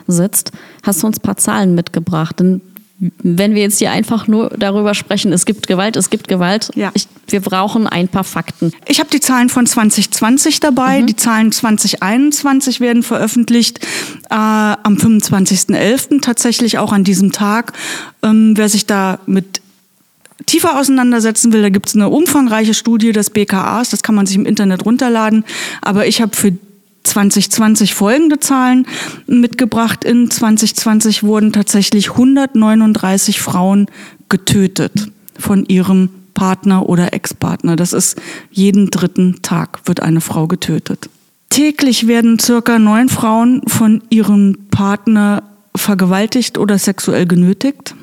sitzt, 0.06 0.52
hast 0.82 1.02
du 1.02 1.06
uns 1.06 1.18
ein 1.18 1.22
paar 1.22 1.38
Zahlen 1.38 1.74
mitgebracht. 1.74 2.38
Denn 2.38 2.60
wenn 2.98 3.54
wir 3.54 3.62
jetzt 3.62 3.78
hier 3.78 3.90
einfach 3.90 4.28
nur 4.28 4.50
darüber 4.50 4.94
sprechen, 4.94 5.32
es 5.32 5.44
gibt 5.46 5.66
Gewalt, 5.66 5.96
es 5.96 6.10
gibt 6.10 6.28
Gewalt, 6.28 6.70
ja. 6.74 6.92
Ich, 6.94 7.08
wir 7.28 7.40
brauchen 7.40 7.88
ein 7.88 8.08
paar 8.08 8.22
Fakten. 8.22 8.72
Ich 8.86 9.00
habe 9.00 9.10
die 9.10 9.20
Zahlen 9.20 9.48
von 9.48 9.66
2020 9.66 10.60
dabei, 10.60 11.00
mhm. 11.00 11.06
die 11.08 11.16
Zahlen 11.16 11.50
2021 11.50 12.80
werden 12.80 13.02
veröffentlicht 13.02 13.80
äh, 14.30 14.34
am 14.34 14.96
25.11. 14.96 16.20
tatsächlich 16.20 16.78
auch 16.78 16.92
an 16.92 17.02
diesem 17.02 17.32
Tag. 17.32 17.72
Ähm, 18.22 18.52
wer 18.56 18.68
sich 18.68 18.86
da 18.86 19.18
mit 19.26 19.60
tiefer 20.46 20.78
auseinandersetzen 20.78 21.52
will, 21.52 21.62
da 21.62 21.70
gibt 21.70 21.88
es 21.88 21.94
eine 21.94 22.08
umfangreiche 22.08 22.74
Studie 22.74 23.12
des 23.12 23.30
BKAs, 23.30 23.90
das 23.90 24.02
kann 24.02 24.14
man 24.14 24.26
sich 24.26 24.36
im 24.36 24.46
Internet 24.46 24.84
runterladen. 24.84 25.44
Aber 25.82 26.06
ich 26.06 26.20
habe 26.20 26.36
für 26.36 26.52
2020 27.04 27.94
folgende 27.94 28.40
Zahlen 28.40 28.86
mitgebracht. 29.26 30.04
In 30.04 30.30
2020 30.30 31.22
wurden 31.22 31.52
tatsächlich 31.52 32.10
139 32.10 33.40
Frauen 33.40 33.86
getötet 34.28 35.10
von 35.38 35.64
ihrem 35.66 36.10
Partner 36.34 36.88
oder 36.88 37.12
Ex-Partner. 37.12 37.76
Das 37.76 37.92
ist 37.92 38.20
jeden 38.50 38.90
dritten 38.90 39.40
Tag 39.42 39.80
wird 39.86 40.00
eine 40.00 40.20
Frau 40.20 40.46
getötet. 40.46 41.08
Täglich 41.48 42.08
werden 42.08 42.38
circa 42.40 42.78
neun 42.78 43.08
Frauen 43.08 43.62
von 43.68 44.02
ihrem 44.10 44.58
Partner 44.70 45.44
vergewaltigt 45.76 46.58
oder 46.58 46.78
sexuell 46.78 47.26
genötigt. 47.26 47.94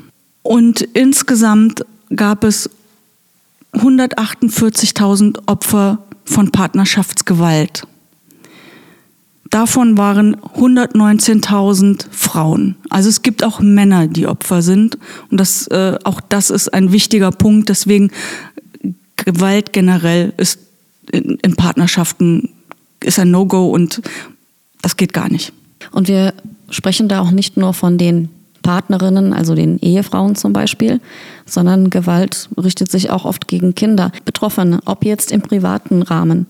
Und 0.41 0.81
insgesamt 0.81 1.85
gab 2.15 2.43
es 2.43 2.69
148.000 3.73 5.39
Opfer 5.47 5.99
von 6.25 6.51
Partnerschaftsgewalt. 6.51 7.83
Davon 9.51 9.97
waren 9.97 10.37
119.000 10.37 12.05
Frauen. 12.09 12.77
Also 12.89 13.09
es 13.09 13.21
gibt 13.21 13.43
auch 13.43 13.59
Männer, 13.59 14.07
die 14.07 14.25
Opfer 14.25 14.61
sind. 14.61 14.97
Und 15.29 15.39
das, 15.39 15.67
äh, 15.67 15.99
auch 16.05 16.21
das 16.21 16.49
ist 16.49 16.73
ein 16.73 16.93
wichtiger 16.93 17.31
Punkt. 17.31 17.67
Deswegen 17.67 18.11
Gewalt 19.17 19.73
generell 19.73 20.33
ist 20.37 20.59
in, 21.11 21.37
in 21.43 21.55
Partnerschaften 21.57 22.49
ist 23.03 23.19
ein 23.19 23.31
No-Go 23.31 23.69
und 23.69 24.01
das 24.81 24.95
geht 24.95 25.11
gar 25.11 25.29
nicht. 25.29 25.51
Und 25.91 26.07
wir 26.07 26.33
sprechen 26.69 27.09
da 27.09 27.19
auch 27.19 27.31
nicht 27.31 27.57
nur 27.57 27.73
von 27.73 27.97
den 27.97 28.29
Partnerinnen, 28.61 29.33
also 29.33 29.53
den 29.53 29.79
Ehefrauen 29.79 30.35
zum 30.35 30.53
Beispiel, 30.53 31.01
sondern 31.45 31.89
Gewalt 31.89 32.47
richtet 32.57 32.89
sich 32.89 33.09
auch 33.09 33.25
oft 33.25 33.47
gegen 33.47 33.75
Kinder, 33.75 34.11
Betroffene, 34.23 34.79
ob 34.85 35.03
jetzt 35.03 35.31
im 35.31 35.41
privaten 35.41 36.03
Rahmen 36.03 36.45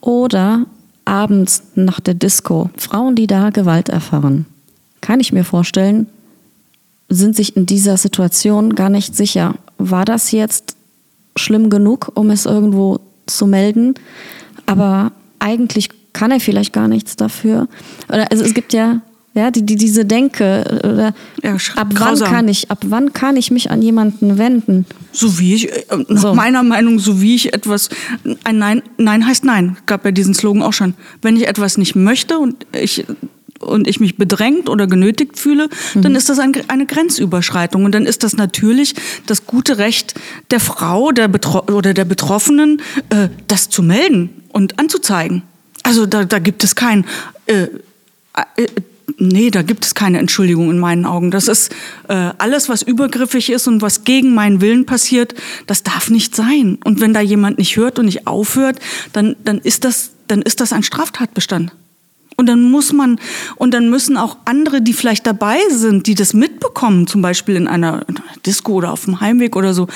oder 0.00 0.66
abends 1.10 1.62
nach 1.74 1.98
der 2.00 2.14
Disco, 2.14 2.70
Frauen, 2.76 3.16
die 3.16 3.26
da 3.26 3.50
Gewalt 3.50 3.88
erfahren, 3.88 4.46
kann 5.00 5.20
ich 5.20 5.32
mir 5.32 5.44
vorstellen, 5.44 6.06
sind 7.08 7.34
sich 7.34 7.56
in 7.56 7.66
dieser 7.66 7.96
Situation 7.96 8.76
gar 8.76 8.88
nicht 8.88 9.16
sicher. 9.16 9.56
War 9.76 10.04
das 10.04 10.30
jetzt 10.30 10.76
schlimm 11.36 11.68
genug, 11.68 12.12
um 12.14 12.30
es 12.30 12.46
irgendwo 12.46 13.00
zu 13.26 13.46
melden? 13.46 13.94
Aber 14.66 15.10
eigentlich 15.40 15.88
kann 16.12 16.30
er 16.30 16.38
vielleicht 16.38 16.72
gar 16.72 16.86
nichts 16.86 17.16
dafür. 17.16 17.66
also 18.08 18.44
es 18.44 18.54
gibt 18.54 18.72
ja 18.72 19.00
Ja, 19.32 19.52
die, 19.52 19.64
die, 19.64 19.76
diese 19.76 20.04
Denke, 20.04 20.80
oder 20.82 21.14
Ja, 21.42 21.56
ab 21.76 21.88
wann 21.94 22.18
kann 22.18 22.48
ich, 22.48 22.70
ab 22.70 22.80
wann 22.86 23.12
kann 23.12 23.36
ich 23.36 23.52
mich 23.52 23.70
an 23.70 23.80
jemanden 23.80 24.38
wenden? 24.38 24.86
So 25.12 25.38
wie 25.38 25.54
ich, 25.54 25.70
äh, 25.70 25.82
nach 26.08 26.22
So. 26.22 26.34
meiner 26.34 26.64
Meinung, 26.64 26.98
so 26.98 27.20
wie 27.20 27.36
ich 27.36 27.54
etwas, 27.54 27.90
ein 28.42 28.58
Nein, 28.58 28.82
Nein 28.96 29.24
heißt 29.24 29.44
Nein, 29.44 29.76
gab 29.86 30.04
ja 30.04 30.10
diesen 30.10 30.34
Slogan 30.34 30.62
auch 30.62 30.72
schon. 30.72 30.94
Wenn 31.22 31.36
ich 31.36 31.46
etwas 31.46 31.78
nicht 31.78 31.94
möchte 31.94 32.38
und 32.38 32.66
ich, 32.72 33.04
und 33.60 33.86
ich 33.86 34.00
mich 34.00 34.16
bedrängt 34.16 34.68
oder 34.68 34.86
genötigt 34.86 35.38
fühle, 35.38 35.68
dann 35.94 36.14
ist 36.14 36.28
das 36.28 36.38
ein, 36.38 36.52
eine 36.68 36.86
Grenzüberschreitung. 36.86 37.84
Und 37.84 37.94
dann 37.94 38.06
ist 38.06 38.24
das 38.24 38.34
natürlich 38.34 38.94
das 39.26 39.46
gute 39.46 39.78
Recht 39.78 40.14
der 40.50 40.60
Frau 40.60 41.12
der 41.12 41.28
Betro 41.28 41.62
oder 41.72 41.94
der 41.94 42.04
Betroffenen, 42.04 42.82
äh, 43.10 43.28
das 43.46 43.68
zu 43.68 43.82
melden 43.82 44.30
und 44.48 44.78
anzuzeigen. 44.78 45.42
Also 45.82 46.06
da, 46.06 46.24
da 46.24 46.38
gibt 46.38 46.64
es 46.64 46.74
kein, 46.74 47.04
äh, 47.46 47.68
äh, 48.56 48.66
nee, 49.18 49.50
da 49.50 49.62
gibt 49.62 49.84
es 49.84 49.94
keine 49.94 50.18
Entschuldigung 50.18 50.70
in 50.70 50.78
meinen 50.78 51.04
Augen. 51.04 51.30
Das 51.30 51.48
ist 51.48 51.72
äh, 52.08 52.30
alles, 52.38 52.68
was 52.68 52.82
übergriffig 52.82 53.50
ist 53.50 53.68
und 53.68 53.82
was 53.82 54.04
gegen 54.04 54.34
meinen 54.34 54.60
Willen 54.60 54.86
passiert, 54.86 55.34
das 55.66 55.82
darf 55.82 56.10
nicht 56.10 56.34
sein. 56.34 56.78
Und 56.84 57.00
wenn 57.00 57.14
da 57.14 57.20
jemand 57.20 57.58
nicht 57.58 57.76
hört 57.76 57.98
und 57.98 58.06
nicht 58.06 58.26
aufhört, 58.26 58.78
dann, 59.12 59.36
dann, 59.44 59.58
ist, 59.58 59.84
das, 59.84 60.10
dann 60.28 60.42
ist 60.42 60.60
das 60.60 60.72
ein 60.72 60.82
Straftatbestand. 60.82 61.72
Und 62.36 62.46
dann 62.46 62.62
muss 62.62 62.92
man, 62.92 63.20
und 63.56 63.74
dann 63.74 63.90
müssen 63.90 64.16
auch 64.16 64.38
andere, 64.46 64.80
die 64.80 64.94
vielleicht 64.94 65.26
dabei 65.26 65.58
sind, 65.70 66.06
die 66.06 66.14
das 66.14 66.32
mitbekommen, 66.32 67.06
zum 67.06 67.20
Beispiel 67.20 67.56
in 67.56 67.68
einer 67.68 68.06
Disco 68.46 68.72
oder 68.72 68.92
auf 68.92 69.04
dem 69.04 69.20
Heimweg 69.20 69.56
oder 69.56 69.74
so, 69.74 69.88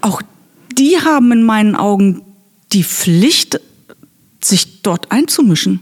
auch 0.00 0.20
die 0.76 0.98
haben 0.98 1.30
in 1.30 1.44
meinen 1.44 1.76
Augen 1.76 2.22
die 2.72 2.82
Pflicht, 2.82 3.60
sich 4.40 4.82
dort 4.82 5.12
einzumischen. 5.12 5.80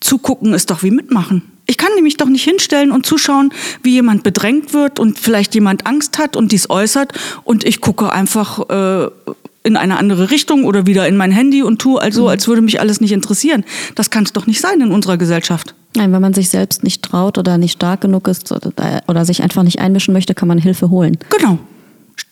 Zugucken 0.00 0.54
ist 0.54 0.70
doch 0.70 0.82
wie 0.82 0.90
mitmachen. 0.90 1.42
Ich 1.66 1.76
kann 1.76 1.90
nämlich 1.96 2.16
doch 2.16 2.28
nicht 2.28 2.44
hinstellen 2.44 2.92
und 2.92 3.04
zuschauen, 3.04 3.52
wie 3.82 3.90
jemand 3.90 4.22
bedrängt 4.22 4.72
wird 4.72 4.98
und 4.98 5.18
vielleicht 5.18 5.54
jemand 5.54 5.86
Angst 5.86 6.18
hat 6.18 6.34
und 6.34 6.50
dies 6.50 6.70
äußert 6.70 7.12
und 7.44 7.64
ich 7.64 7.82
gucke 7.82 8.10
einfach 8.10 8.70
äh, 8.70 9.08
in 9.64 9.76
eine 9.76 9.98
andere 9.98 10.30
Richtung 10.30 10.64
oder 10.64 10.86
wieder 10.86 11.06
in 11.06 11.16
mein 11.16 11.30
Handy 11.30 11.62
und 11.62 11.78
tue 11.78 12.00
also, 12.00 12.28
als 12.28 12.48
würde 12.48 12.62
mich 12.62 12.80
alles 12.80 13.02
nicht 13.02 13.12
interessieren. 13.12 13.64
Das 13.94 14.08
kann 14.08 14.24
es 14.24 14.32
doch 14.32 14.46
nicht 14.46 14.60
sein 14.60 14.80
in 14.80 14.90
unserer 14.90 15.18
Gesellschaft. 15.18 15.74
Nein, 15.94 16.12
wenn 16.12 16.22
man 16.22 16.32
sich 16.32 16.48
selbst 16.48 16.84
nicht 16.84 17.02
traut 17.02 17.36
oder 17.36 17.58
nicht 17.58 17.72
stark 17.72 18.00
genug 18.00 18.28
ist 18.28 18.50
oder, 18.50 19.02
oder 19.06 19.24
sich 19.26 19.42
einfach 19.42 19.62
nicht 19.62 19.78
einmischen 19.78 20.14
möchte, 20.14 20.34
kann 20.34 20.48
man 20.48 20.58
Hilfe 20.58 20.88
holen. 20.88 21.18
Genau. 21.36 21.58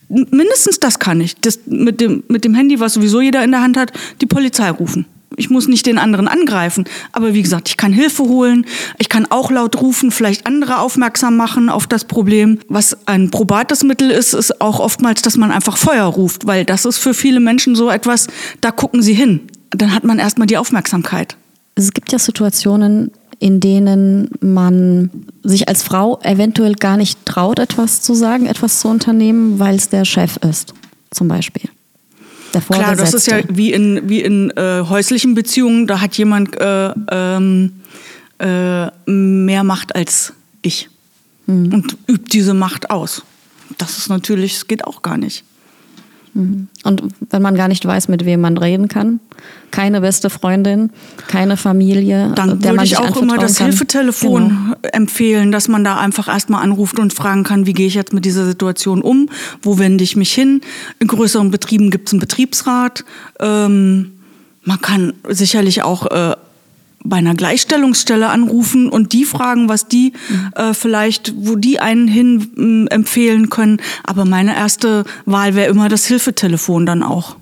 Mindestens 0.09 0.81
das 0.81 0.99
kann 0.99 1.21
ich. 1.21 1.37
Das 1.37 1.61
mit, 1.67 2.01
dem, 2.01 2.23
mit 2.29 2.45
dem 2.45 2.55
Handy, 2.55 2.81
was 2.81 2.95
sowieso 2.95 3.21
jeder 3.21 3.45
in 3.45 3.51
der 3.51 3.61
Hand 3.61 3.77
hat, 3.77 3.93
die 4.21 4.27
Polizei 4.27 4.71
rufen. 4.71 5.05
Ich 5.37 5.51
muss 5.51 5.69
nicht 5.69 5.87
den 5.87 5.99
anderen 5.99 6.29
angreifen. 6.29 6.85
Aber 7.13 7.35
wie 7.35 7.43
gesagt, 7.43 7.69
ich 7.69 7.77
kann 7.77 7.93
Hilfe 7.93 8.25
holen. 8.25 8.65
Ich 8.99 9.09
kann 9.09 9.27
auch 9.31 9.51
laut 9.51 9.81
rufen, 9.81 10.11
vielleicht 10.11 10.47
andere 10.47 10.79
aufmerksam 10.79 11.37
machen 11.37 11.69
auf 11.69 11.87
das 11.87 12.05
Problem. 12.05 12.59
Was 12.69 12.97
ein 13.07 13.31
probates 13.31 13.83
Mittel 13.83 14.11
ist, 14.11 14.35
ist 14.35 14.61
auch 14.61 14.79
oftmals, 14.79 15.23
dass 15.23 15.37
man 15.37 15.51
einfach 15.51 15.77
Feuer 15.77 16.05
ruft. 16.05 16.47
Weil 16.47 16.65
das 16.65 16.85
ist 16.85 16.99
für 16.99 17.13
viele 17.13 17.41
Menschen 17.41 17.75
so 17.75 17.91
etwas, 17.91 18.29
da 18.61 18.71
gucken 18.71 19.03
sie 19.03 19.15
hin. 19.15 19.41
Dann 19.71 19.95
hat 19.95 20.05
man 20.05 20.19
erstmal 20.19 20.47
die 20.47 20.57
Aufmerksamkeit. 20.57 21.37
Es 21.75 21.93
gibt 21.93 22.13
ja 22.13 22.19
Situationen, 22.19 23.11
in 23.39 23.61
denen 23.61 24.31
man 24.41 25.11
sich 25.43 25.69
als 25.69 25.83
Frau 25.83 26.19
eventuell 26.23 26.75
gar 26.75 26.97
nicht 26.97 27.27
traut, 27.27 27.59
etwas 27.59 28.01
zu 28.01 28.15
sagen, 28.15 28.47
etwas 28.47 28.81
zu 28.81 28.89
unternehmen, 28.89 29.59
weil 29.59 29.75
es 29.75 29.89
der 29.89 30.05
Chef 30.05 30.39
ist, 30.39 30.73
zum 31.11 31.29
Beispiel. 31.29 31.69
Der 32.57 32.63
Klar, 32.63 32.97
das 32.97 33.13
ist 33.13 33.27
ja 33.27 33.41
wie 33.49 33.73
in, 33.73 34.09
wie 34.09 34.23
in 34.23 34.51
äh, 34.57 34.83
häuslichen 34.89 35.35
Beziehungen, 35.35 35.87
da 35.87 36.01
hat 36.01 36.17
jemand 36.17 36.59
äh, 36.59 36.91
ähm, 37.11 37.83
äh, 38.39 38.87
mehr 39.11 39.63
Macht 39.63 39.95
als 39.95 40.33
ich 40.63 40.89
und 41.47 41.99
übt 42.09 42.31
diese 42.33 42.55
Macht 42.55 42.91
aus. 42.91 43.23
Das 43.77 43.99
ist 43.99 44.09
natürlich, 44.09 44.55
das 44.55 44.69
geht 44.69 44.85
auch 44.87 45.03
gar 45.03 45.19
nicht. 45.19 45.45
Und 46.85 47.03
wenn 47.31 47.43
man 47.43 47.55
gar 47.55 47.69
nicht 47.69 47.85
weiß, 47.85 48.09
mit 48.09 48.25
wem 48.25 48.41
man 48.43 48.59
reden 48.59 48.89
kann, 48.89 49.21
keine 49.71 50.01
beste 50.01 50.29
Freundin, 50.31 50.91
keine 51.29 51.57
Familie, 51.57 52.33
Dann 52.35 52.61
der 52.61 52.73
würde 52.73 52.85
ich 52.85 52.99
auch 52.99 53.17
immer 53.17 53.39
das 53.39 53.57
kann. 53.57 53.69
Hilfetelefon 53.69 54.49
Genau. 54.49 54.77
empfehlen, 54.93 55.51
dass 55.53 55.69
man 55.69 55.83
da 55.83 55.99
einfach 55.99 56.29
erstmal 56.29 56.63
anruft 56.63 56.99
und 56.99 57.13
fragen 57.15 57.43
kann, 57.43 57.67
wie 57.67 57.73
gehe 57.73 57.87
ich 57.87 57.95
jetzt 57.95 58.13
mit 58.13 58.25
dieser 58.25 58.45
Situation 58.47 59.03
um, 59.03 59.29
wo 59.63 59.79
wende 59.79 60.05
ich 60.05 60.17
mich 60.17 60.33
hin. 60.33 60.61
In 60.99 61.07
größeren 61.09 61.51
Betrieben 61.51 61.91
gibt 61.91 62.09
es 62.09 62.13
einen 62.13 62.21
Betriebsrat. 62.21 63.05
Ähm, 63.41 64.13
man 64.65 64.81
kann 64.81 65.13
sicherlich 65.29 65.83
auch 65.83 66.07
äh, 66.11 66.35
bei 67.09 67.17
einer 67.17 67.35
Gleichstellungsstelle 67.35 68.29
anrufen 68.29 68.89
und 68.89 69.13
die 69.13 69.25
fragen, 69.25 69.69
was 69.69 69.89
die 69.89 70.13
äh, 70.55 70.75
vielleicht, 70.75 71.35
wo 71.37 71.57
die 71.57 71.81
einen 71.81 72.09
hin 72.09 72.49
ähm, 72.57 72.89
empfehlen 72.91 73.51
können. 73.51 73.81
Aber 74.05 74.25
meine 74.25 74.55
erste 74.57 75.05
Wahl 75.25 75.55
wäre 75.55 75.71
immer 75.71 75.89
das 75.89 76.07
Hilfetelefon 76.07 76.87
dann 76.87 77.03
auch. 77.03 77.37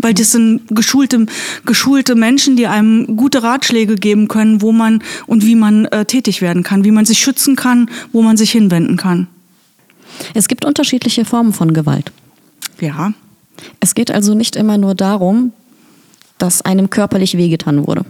Weil 0.00 0.14
das 0.14 0.30
sind 0.30 0.62
geschulte, 0.70 1.26
geschulte 1.64 2.14
Menschen, 2.14 2.56
die 2.56 2.68
einem 2.68 3.16
gute 3.16 3.42
Ratschläge 3.42 3.96
geben 3.96 4.28
können, 4.28 4.62
wo 4.62 4.70
man 4.70 5.02
und 5.26 5.44
wie 5.44 5.56
man 5.56 5.86
äh, 5.86 6.04
tätig 6.04 6.40
werden 6.40 6.62
kann, 6.62 6.84
wie 6.84 6.92
man 6.92 7.04
sich 7.04 7.18
schützen 7.18 7.56
kann, 7.56 7.90
wo 8.12 8.22
man 8.22 8.36
sich 8.36 8.52
hinwenden 8.52 8.96
kann. 8.96 9.26
Es 10.34 10.46
gibt 10.46 10.64
unterschiedliche 10.64 11.24
Formen 11.24 11.52
von 11.52 11.74
Gewalt. 11.74 12.12
Ja, 12.80 13.12
Es 13.80 13.94
geht 13.94 14.12
also 14.12 14.34
nicht 14.34 14.54
immer 14.54 14.78
nur 14.78 14.94
darum, 14.94 15.52
dass 16.38 16.62
einem 16.62 16.90
körperlich 16.90 17.36
wehgetan 17.36 17.86
wurde. 17.86 18.04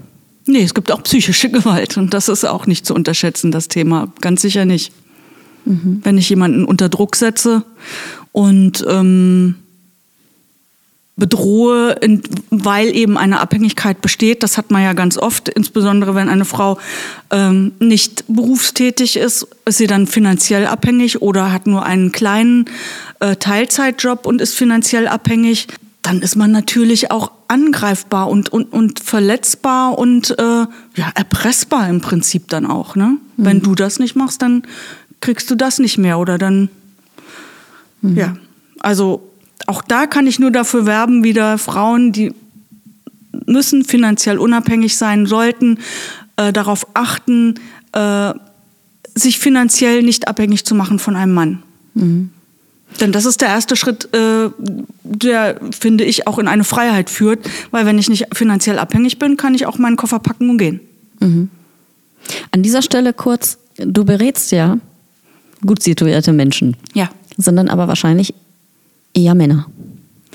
Nee, 0.49 0.63
es 0.63 0.75
gibt 0.75 0.91
auch 0.91 1.03
psychische 1.03 1.51
Gewalt 1.51 1.97
und 1.97 2.15
das 2.15 2.29
ist 2.29 2.45
auch 2.45 2.67
nicht 2.67 2.87
zu 2.87 2.95
unterschätzen, 2.95 3.53
das 3.53 3.69
Thema. 3.69 4.13
Ganz 4.21 4.43
sicher 4.43 4.65
nicht. 4.65 4.93
Wenn 5.65 6.17
ich 6.17 6.31
jemanden 6.31 6.65
unter 6.65 6.89
Druck 6.89 7.15
setze 7.15 7.63
und 8.33 8.83
ähm, 8.89 9.57
bedrohe, 11.19 11.97
weil 12.51 12.95
eben 12.95 13.19
eine 13.19 13.41
Abhängigkeit 13.41 14.01
besteht. 14.01 14.43
Das 14.43 14.57
hat 14.57 14.71
man 14.71 14.83
ja 14.83 14.93
ganz 14.93 15.19
oft, 15.19 15.49
insbesondere 15.49 16.15
wenn 16.15 16.29
eine 16.29 16.45
Frau 16.45 16.79
ähm, 17.31 17.73
nicht 17.81 18.25
berufstätig 18.29 19.17
ist, 19.17 19.47
ist 19.67 19.79
sie 19.79 19.89
dann 19.89 20.07
finanziell 20.07 20.67
abhängig 20.67 21.21
oder 21.21 21.53
hat 21.53 21.67
nur 21.67 21.85
einen 21.85 22.13
kleinen 22.13 22.67
äh, 23.19 23.35
Teilzeitjob 23.35 24.27
und 24.27 24.41
ist 24.41 24.55
finanziell 24.55 25.09
abhängig. 25.09 25.67
Dann 26.03 26.23
ist 26.23 26.37
man 26.37 26.53
natürlich 26.53 27.11
auch 27.11 27.33
angreifbar 27.49 28.29
und, 28.29 28.51
und, 28.51 28.73
und 28.73 29.01
verletzbar 29.01 29.99
und 29.99 30.39
äh, 30.39 30.43
ja, 30.43 31.11
erpressbar 31.15 31.89
im 31.89 32.01
Prinzip 32.01 32.49
dann 32.49 32.67
auch. 32.67 32.95
Ne? 32.95 33.17
Wenn 33.37 33.61
du 33.63 33.75
das 33.75 33.99
nicht 33.99 34.17
machst, 34.17 34.43
dann 34.43 34.63
kriegst 35.21 35.51
du 35.51 35.55
das 35.55 35.79
nicht 35.79 35.99
mehr 35.99 36.19
oder 36.19 36.39
dann 36.39 36.69
ja, 38.03 38.37
also 38.81 39.29
auch 39.67 39.83
da 39.83 40.07
kann 40.07 40.27
ich 40.27 40.39
nur 40.39 40.51
dafür 40.51 40.87
werben, 40.87 41.25
wieder 41.25 41.59
Frauen, 41.59 42.13
die 42.13 42.33
müssen 43.47 43.85
finanziell 43.85 44.39
unabhängig 44.39 44.97
sein, 44.97 45.27
sollten 45.27 45.79
äh, 46.37 46.53
darauf 46.53 46.87
achten, 46.95 47.55
äh, 47.93 48.33
sich 49.15 49.39
finanziell 49.39 50.03
nicht 50.03 50.29
abhängig 50.29 50.65
zu 50.65 50.75
machen 50.75 50.99
von 50.99 51.17
einem 51.17 51.35
Mann. 51.35 51.63
Denn 53.01 53.13
das 53.13 53.25
ist 53.27 53.41
der 53.41 53.49
erste 53.49 53.77
Schritt, 53.77 54.13
äh, 54.15 54.51
der, 55.05 55.61
finde 55.79 56.05
ich, 56.05 56.27
auch 56.27 56.39
in 56.39 56.49
eine 56.49 56.65
Freiheit 56.65 57.11
führt, 57.11 57.49
weil 57.71 57.87
wenn 57.87 57.99
ich 57.99 58.09
nicht 58.09 58.27
finanziell 58.35 58.79
abhängig 58.79 59.19
bin, 59.19 59.37
kann 59.37 59.55
ich 59.55 59.67
auch 59.67 59.79
meinen 59.79 59.97
Koffer 59.97 60.19
packen 60.19 60.51
und 60.51 60.59
gehen. 60.59 60.81
An 61.21 62.63
dieser 62.63 62.83
Stelle 62.83 63.13
kurz, 63.13 63.59
du 63.77 64.05
berätst 64.05 64.53
ja 64.53 64.79
gut 65.65 65.83
situierte 65.83 66.33
Menschen, 66.33 66.77
Ja. 66.95 67.11
sind 67.37 67.57
dann 67.57 67.69
aber 67.69 67.89
wahrscheinlich 67.89 68.35
eher 69.15 69.35
Männer. 69.35 69.67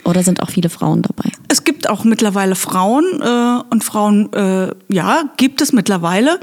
Oder 0.06 0.24
sind 0.24 0.42
auch 0.42 0.50
viele 0.50 0.70
Frauen 0.70 1.02
dabei? 1.02 1.30
Es 1.48 1.64
gibt 1.64 1.90
auch 1.90 2.04
mittlerweile 2.04 2.56
Frauen 2.56 3.06
äh, 3.22 3.64
und 3.70 3.84
Frauen, 3.84 4.32
äh, 4.34 4.72
ja, 4.90 5.24
gibt 5.38 5.62
es 5.62 5.72
mittlerweile. 5.72 6.40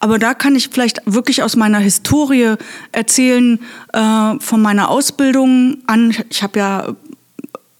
Aber 0.00 0.18
da 0.18 0.34
kann 0.34 0.56
ich 0.56 0.68
vielleicht 0.68 1.00
wirklich 1.06 1.42
aus 1.42 1.54
meiner 1.54 1.78
Historie 1.78 2.54
erzählen, 2.92 3.60
äh, 3.92 4.34
von 4.40 4.60
meiner 4.62 4.90
Ausbildung 4.90 5.78
an. 5.86 6.14
Ich 6.28 6.42
habe 6.42 6.58
ja 6.58 6.94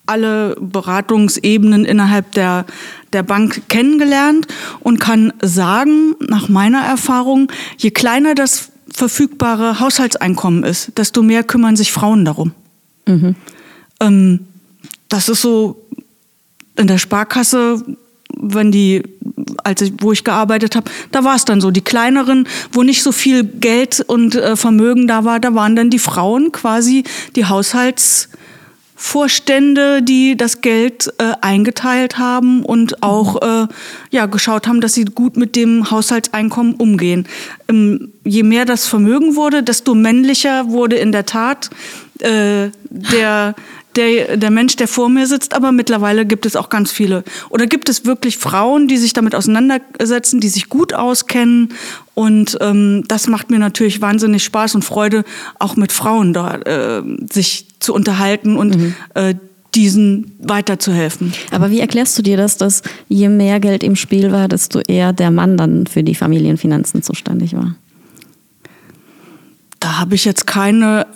alle 0.06 0.56
Beratungsebenen 0.60 1.84
innerhalb 1.84 2.32
der, 2.32 2.66
der 3.12 3.22
Bank 3.22 3.62
kennengelernt 3.68 4.46
und 4.80 5.00
kann 5.00 5.32
sagen, 5.42 6.14
nach 6.20 6.48
meiner 6.48 6.82
Erfahrung, 6.82 7.50
je 7.78 7.90
kleiner 7.90 8.34
das 8.34 8.70
verfügbare 8.92 9.80
Haushaltseinkommen 9.80 10.62
ist, 10.62 10.96
desto 10.98 11.22
mehr 11.22 11.42
kümmern 11.42 11.74
sich 11.74 11.90
Frauen 11.90 12.24
darum. 12.24 12.52
Ähm, 14.00 14.46
das 15.14 15.28
ist 15.28 15.42
so 15.42 15.80
in 16.76 16.88
der 16.88 16.98
Sparkasse, 16.98 17.84
wenn 18.36 18.72
die, 18.72 19.04
als 19.62 19.80
ich, 19.80 19.92
wo 20.00 20.10
ich 20.10 20.24
gearbeitet 20.24 20.74
habe, 20.74 20.90
da 21.12 21.22
war 21.22 21.36
es 21.36 21.44
dann 21.44 21.60
so. 21.60 21.70
Die 21.70 21.82
kleineren, 21.82 22.48
wo 22.72 22.82
nicht 22.82 23.04
so 23.04 23.12
viel 23.12 23.44
Geld 23.44 24.00
und 24.00 24.34
äh, 24.34 24.56
Vermögen 24.56 25.06
da 25.06 25.24
war, 25.24 25.38
da 25.38 25.54
waren 25.54 25.76
dann 25.76 25.88
die 25.88 26.00
Frauen 26.00 26.50
quasi 26.50 27.04
die 27.36 27.46
Vorstände, 28.96 30.02
die 30.02 30.36
das 30.36 30.62
Geld 30.62 31.12
äh, 31.18 31.34
eingeteilt 31.40 32.18
haben 32.18 32.64
und 32.64 33.02
auch 33.02 33.42
äh, 33.42 33.68
ja, 34.10 34.26
geschaut 34.26 34.66
haben, 34.66 34.80
dass 34.80 34.94
sie 34.94 35.04
gut 35.04 35.36
mit 35.36 35.54
dem 35.56 35.90
Haushaltseinkommen 35.90 36.74
umgehen. 36.74 37.26
Ähm, 37.68 38.12
je 38.24 38.42
mehr 38.42 38.64
das 38.64 38.86
Vermögen 38.86 39.36
wurde, 39.36 39.62
desto 39.62 39.94
männlicher 39.94 40.70
wurde 40.70 40.96
in 40.96 41.12
der 41.12 41.26
Tat 41.26 41.70
äh, 42.20 42.70
der, 42.88 43.54
der, 43.96 44.36
der 44.36 44.50
Mensch, 44.50 44.76
der 44.76 44.88
vor 44.88 45.08
mir 45.08 45.26
sitzt, 45.26 45.54
aber 45.54 45.72
mittlerweile 45.72 46.26
gibt 46.26 46.46
es 46.46 46.56
auch 46.56 46.68
ganz 46.68 46.92
viele. 46.92 47.24
Oder 47.50 47.66
gibt 47.66 47.88
es 47.88 48.04
wirklich 48.04 48.38
Frauen, 48.38 48.88
die 48.88 48.96
sich 48.96 49.12
damit 49.12 49.34
auseinandersetzen, 49.34 50.40
die 50.40 50.48
sich 50.48 50.68
gut 50.68 50.94
auskennen? 50.94 51.72
Und 52.14 52.58
ähm, 52.60 53.04
das 53.08 53.26
macht 53.26 53.50
mir 53.50 53.58
natürlich 53.58 54.00
wahnsinnig 54.00 54.44
Spaß 54.44 54.74
und 54.74 54.84
Freude, 54.84 55.24
auch 55.58 55.76
mit 55.76 55.92
Frauen 55.92 56.32
da 56.32 56.56
äh, 56.56 57.02
sich 57.32 57.66
zu 57.80 57.92
unterhalten 57.94 58.56
und 58.56 58.76
mhm. 58.76 58.94
äh, 59.14 59.34
diesen 59.74 60.32
weiterzuhelfen. 60.38 61.32
Aber 61.50 61.70
wie 61.70 61.80
erklärst 61.80 62.16
du 62.18 62.22
dir 62.22 62.36
das, 62.36 62.56
dass 62.56 62.82
je 63.08 63.28
mehr 63.28 63.58
Geld 63.60 63.82
im 63.82 63.96
Spiel 63.96 64.30
war, 64.30 64.48
desto 64.48 64.80
eher 64.80 65.12
der 65.12 65.30
Mann 65.30 65.56
dann 65.56 65.86
für 65.86 66.04
die 66.04 66.14
Familienfinanzen 66.14 67.02
zuständig 67.02 67.54
war? 67.54 67.74
Da 69.80 69.98
habe 69.98 70.14
ich 70.14 70.24
jetzt 70.24 70.46
keine 70.46 71.06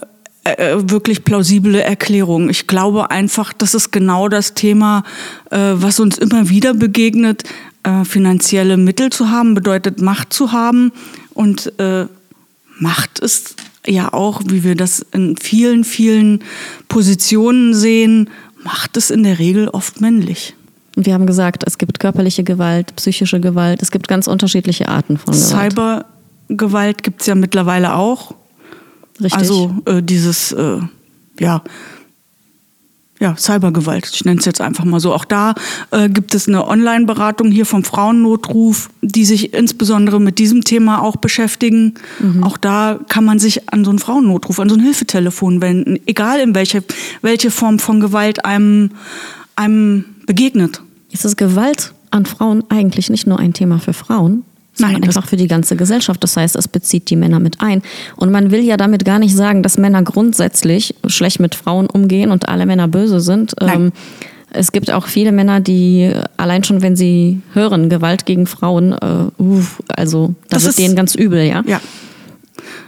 äh, 0.55 0.91
wirklich 0.91 1.25
plausible 1.25 1.83
Erklärung. 1.83 2.51
Ich 2.51 2.67
glaube 2.67 3.11
einfach, 3.11 3.53
das 3.53 3.75
ist 3.75 3.91
genau 3.91 4.29
das 4.29 4.55
Thema, 4.55 5.03
äh, 5.51 5.59
was 5.75 6.01
uns 6.01 6.19
immer 6.19 6.49
wieder 6.49 6.75
begegnet. 6.75 7.45
Äh, 7.83 8.05
finanzielle 8.05 8.77
Mittel 8.77 9.11
zu 9.11 9.31
haben 9.31 9.55
bedeutet 9.55 10.01
Macht 10.01 10.33
zu 10.33 10.53
haben 10.53 10.93
und 11.35 11.73
äh, 11.79 12.07
Macht 12.81 13.19
ist 13.19 13.57
ja 13.87 14.13
auch, 14.13 14.43
wie 14.47 14.65
wir 14.65 14.75
das 14.75 15.05
in 15.13 15.37
vielen, 15.37 15.85
vielen 15.85 16.45
Positionen 16.89 17.75
sehen, 17.75 18.31
Macht 18.65 18.97
ist 18.97 19.11
in 19.11 19.23
der 19.23 19.39
Regel 19.39 19.69
oft 19.69 20.01
männlich. 20.01 20.55
Wir 20.97 21.15
haben 21.15 21.27
gesagt, 21.27 21.63
es 21.65 21.79
gibt 21.79 22.01
körperliche 22.01 22.43
Gewalt, 22.43 22.95
psychische 22.97 23.41
Gewalt, 23.41 23.83
es 23.83 23.93
gibt 23.93 24.09
ganz 24.09 24.27
unterschiedliche 24.27 24.89
Arten 24.89 25.17
von 25.17 25.33
Gewalt. 25.33 26.05
Cybergewalt 26.49 27.03
gibt 27.05 27.21
es 27.21 27.29
ja 27.29 27.37
mittlerweile 27.37 27.95
auch. 27.95 28.35
Richtig. 29.21 29.35
Also 29.35 29.75
äh, 29.87 30.03
dieses, 30.03 30.53
äh, 30.53 30.81
ja, 31.41 31.63
ja, 33.21 33.37
Cybergewalt, 33.37 34.09
ich 34.13 34.25
nenne 34.25 34.39
es 34.39 34.45
jetzt 34.45 34.61
einfach 34.61 34.85
mal 34.85 35.01
so. 35.01 35.13
Auch 35.13 35.25
da 35.25 35.55
äh, 35.91 36.09
gibt 36.09 36.35
es 36.35 36.47
eine 36.47 36.67
Online-Beratung 36.67 37.51
hier 37.51 37.67
vom 37.67 37.83
Frauennotruf, 37.83 38.91
die 39.03 39.25
sich 39.25 39.55
insbesondere 39.55 40.21
mit 40.21 40.39
diesem 40.39 40.63
Thema 40.63 41.03
auch 41.03 41.17
beschäftigen. 41.17 41.95
Mhm. 42.21 42.45
Auch 42.45 42.57
da 42.57 43.01
kann 43.09 43.25
man 43.25 43.41
sich 43.41 43.73
an 43.73 43.85
so 43.85 43.91
einen 43.91 43.99
Frauennotruf, 43.99 44.61
an 44.61 44.69
so 44.69 44.77
ein 44.77 44.83
Hilfetelefon 44.83 45.61
wenden, 45.61 45.99
egal 46.07 46.39
in 46.39 46.55
welche, 46.55 46.85
welche 47.21 47.51
Form 47.51 47.81
von 47.81 47.99
Gewalt 47.99 48.45
einem, 48.45 48.91
einem 49.57 50.05
begegnet. 50.27 50.83
Ist 51.11 51.25
es 51.25 51.37
Gewalt 51.37 51.95
an 52.11 52.25
Frauen 52.25 52.63
eigentlich 52.69 53.11
nicht 53.11 53.27
nur 53.27 53.41
ein 53.41 53.53
Thema 53.53 53.81
für 53.81 53.95
Frauen, 53.95 54.45
Nein, 54.79 55.03
einfach 55.03 55.27
für 55.27 55.37
die 55.37 55.49
ganze 55.49 55.77
Gesellschaft. 55.77 56.23
Das 56.23 56.37
heißt, 56.37 56.57
es 56.57 56.69
bezieht 56.69 57.11
die 57.11 57.17
Männer 57.17 57.41
mit 57.41 57.61
ein. 57.61 57.83
Und 58.17 58.31
man 58.31 58.51
will 58.51 58.61
ja 58.61 58.77
damit 58.77 59.05
gar 59.05 59.19
nicht 59.19 59.35
sagen, 59.35 59.63
dass 59.63 59.79
Männer 59.79 60.03
grundsätzlich 60.03 60.95
schlecht 61.07 61.41
mit 61.41 61.55
Frauen 61.55 61.87
umgehen 61.87 62.31
und 62.31 62.49
alle 62.49 62.67
Männer 62.67 62.89
böse 62.89 63.21
sind. 63.21 63.55
Nein. 63.61 63.75
Ähm, 63.75 63.93
es 64.51 64.73
gibt 64.73 64.91
auch 64.91 65.07
viele 65.07 65.33
Männer, 65.33 65.61
die 65.61 66.11
allein 66.37 66.65
schon, 66.65 66.81
wenn 66.81 66.97
sie 66.97 67.41
hören, 67.53 67.91
Gewalt 67.91 68.25
gegen 68.25 68.47
Frauen, 68.47 68.93
äh, 68.93 69.45
also 69.89 70.35
das, 70.49 70.63
das 70.63 70.71
ist 70.71 70.79
denen 70.79 70.97
ganz 70.97 71.15
übel, 71.15 71.45
ja. 71.45 71.63
Ja. 71.67 71.81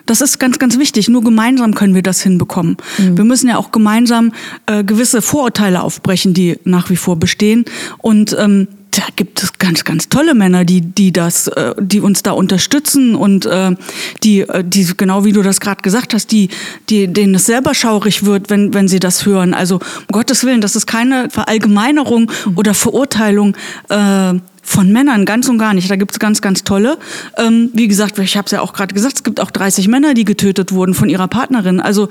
Das 0.06 0.20
ist 0.20 0.38
ganz, 0.38 0.58
ganz 0.58 0.78
wichtig. 0.78 1.08
Nur 1.08 1.22
gemeinsam 1.22 1.74
können 1.74 1.94
wir 1.94 2.02
das 2.02 2.20
hinbekommen. 2.22 2.76
Mhm. 2.98 3.16
Wir 3.16 3.24
müssen 3.24 3.48
ja 3.48 3.58
auch 3.58 3.70
gemeinsam 3.70 4.32
äh, 4.66 4.82
gewisse 4.82 5.22
Vorurteile 5.22 5.82
aufbrechen, 5.82 6.34
die 6.34 6.58
nach 6.64 6.90
wie 6.90 6.96
vor 6.96 7.16
bestehen. 7.16 7.64
Und 7.98 8.36
ähm, 8.38 8.66
da 8.90 9.02
gibt 9.14 9.42
es 9.42 9.58
ganz, 9.58 9.84
ganz 9.84 10.08
tolle 10.08 10.34
Männer, 10.34 10.64
die, 10.64 10.80
die 10.80 11.12
das, 11.12 11.48
äh, 11.48 11.74
die 11.78 12.00
uns 12.00 12.22
da 12.22 12.32
unterstützen 12.32 13.14
und 13.14 13.46
äh, 13.46 13.74
die, 14.22 14.40
äh, 14.40 14.64
die, 14.64 14.86
genau 14.96 15.24
wie 15.24 15.32
du 15.32 15.42
das 15.42 15.60
gerade 15.60 15.82
gesagt 15.82 16.14
hast, 16.14 16.32
die, 16.32 16.48
die, 16.88 17.06
denen 17.08 17.34
es 17.34 17.46
selber 17.46 17.74
schaurig 17.74 18.24
wird, 18.24 18.50
wenn, 18.50 18.74
wenn 18.74 18.88
sie 18.88 18.98
das 18.98 19.26
hören. 19.26 19.54
Also 19.54 19.76
um 19.76 20.12
Gottes 20.12 20.44
Willen, 20.44 20.60
das 20.60 20.76
ist 20.76 20.86
keine 20.86 21.30
Verallgemeinerung 21.30 22.30
oder 22.56 22.74
Verurteilung 22.74 23.56
äh, 23.88 24.34
von 24.62 24.92
Männern, 24.92 25.24
ganz 25.24 25.48
und 25.48 25.58
gar 25.58 25.74
nicht. 25.74 25.90
Da 25.90 25.96
gibt 25.96 26.12
es 26.12 26.18
ganz, 26.18 26.40
ganz 26.40 26.64
tolle. 26.64 26.98
Ähm, 27.36 27.70
wie 27.72 27.88
gesagt, 27.88 28.18
ich 28.18 28.36
habe 28.36 28.46
es 28.46 28.52
ja 28.52 28.60
auch 28.60 28.72
gerade 28.72 28.94
gesagt, 28.94 29.14
es 29.16 29.24
gibt 29.24 29.40
auch 29.40 29.50
30 29.50 29.88
Männer, 29.88 30.14
die 30.14 30.24
getötet 30.24 30.72
wurden 30.72 30.94
von 30.94 31.08
ihrer 31.08 31.28
Partnerin. 31.28 31.80
Also 31.80 32.08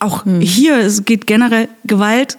auch 0.00 0.24
hm. 0.24 0.40
hier, 0.40 0.78
es 0.78 1.04
geht 1.04 1.26
generell 1.26 1.68
Gewalt 1.84 2.38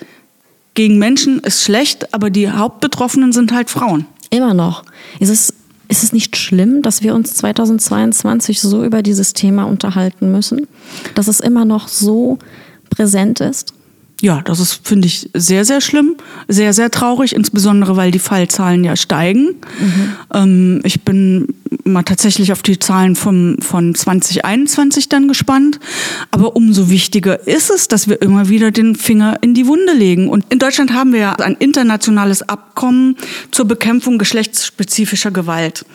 gegen 0.74 0.98
Menschen 0.98 1.40
ist 1.40 1.64
schlecht, 1.64 2.14
aber 2.14 2.30
die 2.30 2.50
Hauptbetroffenen 2.50 3.34
sind 3.34 3.52
halt 3.52 3.70
Frauen. 3.70 4.06
Immer 4.30 4.54
noch. 4.54 4.84
Ist 5.20 5.30
es, 5.30 5.54
ist 5.88 6.04
es 6.04 6.14
nicht 6.14 6.38
schlimm, 6.38 6.82
dass 6.82 7.02
wir 7.02 7.16
uns 7.16 7.34
2022 7.36 8.62
so 8.62 8.84
über 8.84 9.02
dieses 9.02 9.34
Thema 9.34 9.64
unterhalten 9.64 10.32
müssen? 10.32 10.68
Dass 11.16 11.28
es 11.28 11.40
immer 11.40 11.66
noch 11.66 11.88
so 11.88 12.38
präsent 12.90 13.40
ist? 13.42 13.74
Ja, 14.22 14.42
das 14.42 14.60
ist, 14.60 14.82
finde 14.86 15.08
ich, 15.08 15.30
sehr, 15.34 15.64
sehr 15.64 15.80
schlimm, 15.80 16.16
sehr, 16.48 16.74
sehr 16.74 16.92
traurig, 16.92 17.34
insbesondere 17.34 17.96
weil 17.96 18.12
die 18.12 18.20
Fallzahlen 18.20 18.84
ja 18.84 18.96
steigen. 18.98 19.56
Mhm. 19.80 20.12
Ähm, 20.34 20.82
ich 20.84 21.02
bin 21.04 21.48
mal 21.86 22.04
tatsächlich 22.04 22.52
auf 22.52 22.62
die 22.62 22.80
Zahlen 22.80 23.16
vom, 23.16 23.58
von 23.62 23.96
2021 23.96 25.08
dann 25.08 25.28
gespannt. 25.28 25.80
Aber 26.32 26.56
umso 26.56 26.90
wichtiger 26.90 27.48
ist 27.48 27.70
es, 27.70 27.88
dass 27.88 28.10
wir 28.10 28.22
immer 28.22 28.50
wieder 28.50 28.72
den 28.72 28.96
Finger 28.96 29.38
in 29.42 29.54
die 29.54 29.68
Wunde 29.68 29.94
legen. 29.94 30.28
Und 30.30 30.46
in 30.50 30.60
Deutschland 30.60 30.94
haben 30.94 31.14
wir 31.14 31.20
ja 31.20 31.34
ein 31.34 31.56
internationales 31.58 32.42
Abkommen 32.42 33.16
zur 33.52 33.66
Bekämpfung 33.66 34.18
geschlechtsspezifischer 34.18 35.32
Gewalt. 35.32 35.86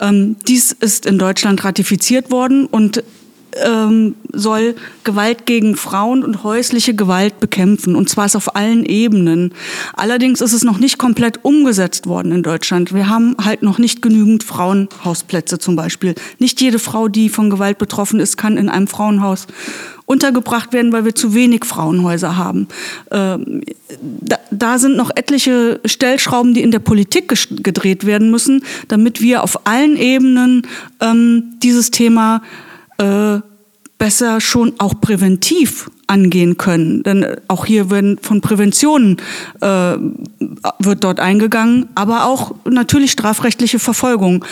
Ähm, 0.00 0.36
dies 0.46 0.72
ist 0.72 1.06
in 1.06 1.18
Deutschland 1.18 1.64
ratifiziert 1.64 2.30
worden 2.30 2.66
und 2.66 3.02
ähm, 3.64 4.14
soll 4.32 4.74
Gewalt 5.04 5.46
gegen 5.46 5.76
Frauen 5.76 6.24
und 6.24 6.44
häusliche 6.44 6.94
Gewalt 6.94 7.40
bekämpfen. 7.40 7.94
Und 7.94 8.08
zwar 8.08 8.26
ist 8.26 8.36
auf 8.36 8.56
allen 8.56 8.84
Ebenen. 8.84 9.52
Allerdings 9.94 10.40
ist 10.40 10.52
es 10.52 10.64
noch 10.64 10.78
nicht 10.78 10.98
komplett 10.98 11.44
umgesetzt 11.44 12.06
worden 12.06 12.32
in 12.32 12.42
Deutschland. 12.42 12.94
Wir 12.94 13.08
haben 13.08 13.36
halt 13.42 13.62
noch 13.62 13.78
nicht 13.78 14.02
genügend 14.02 14.44
Frauenhausplätze 14.44 15.58
zum 15.58 15.76
Beispiel. 15.76 16.14
Nicht 16.38 16.60
jede 16.60 16.78
Frau, 16.78 17.08
die 17.08 17.28
von 17.28 17.50
Gewalt 17.50 17.78
betroffen 17.78 18.20
ist, 18.20 18.36
kann 18.36 18.56
in 18.56 18.68
einem 18.68 18.86
Frauenhaus 18.86 19.46
untergebracht 20.10 20.72
werden, 20.72 20.92
weil 20.92 21.04
wir 21.04 21.14
zu 21.14 21.34
wenig 21.34 21.64
Frauenhäuser 21.64 22.36
haben. 22.36 22.66
Ähm, 23.12 23.60
da, 24.00 24.38
da, 24.50 24.78
sind 24.80 24.96
noch 24.96 25.10
etliche 25.14 25.80
Stellschrauben, 25.84 26.52
die 26.52 26.62
in 26.62 26.72
der 26.72 26.80
Politik 26.80 27.32
gedreht 27.62 28.04
werden 28.04 28.28
müssen, 28.28 28.64
damit 28.88 29.20
wir 29.20 29.44
auf 29.44 29.68
allen 29.68 29.96
Ebenen 29.96 30.66
ähm, 31.00 31.52
dieses 31.62 31.92
Thema 31.92 32.42
äh, 33.00 33.40
besser 33.98 34.40
schon 34.40 34.72
auch 34.78 34.94
präventiv 35.00 35.90
angehen 36.06 36.56
können. 36.56 37.02
Denn 37.02 37.36
auch 37.48 37.66
hier 37.66 37.90
werden 37.90 38.18
von 38.20 38.40
Prävention 38.40 39.18
äh, 39.60 39.66
wird 40.78 41.04
dort 41.04 41.20
eingegangen, 41.20 41.88
aber 41.94 42.24
auch 42.24 42.54
natürlich 42.64 43.12
strafrechtliche 43.12 43.78
Verfolgung. 43.78 44.44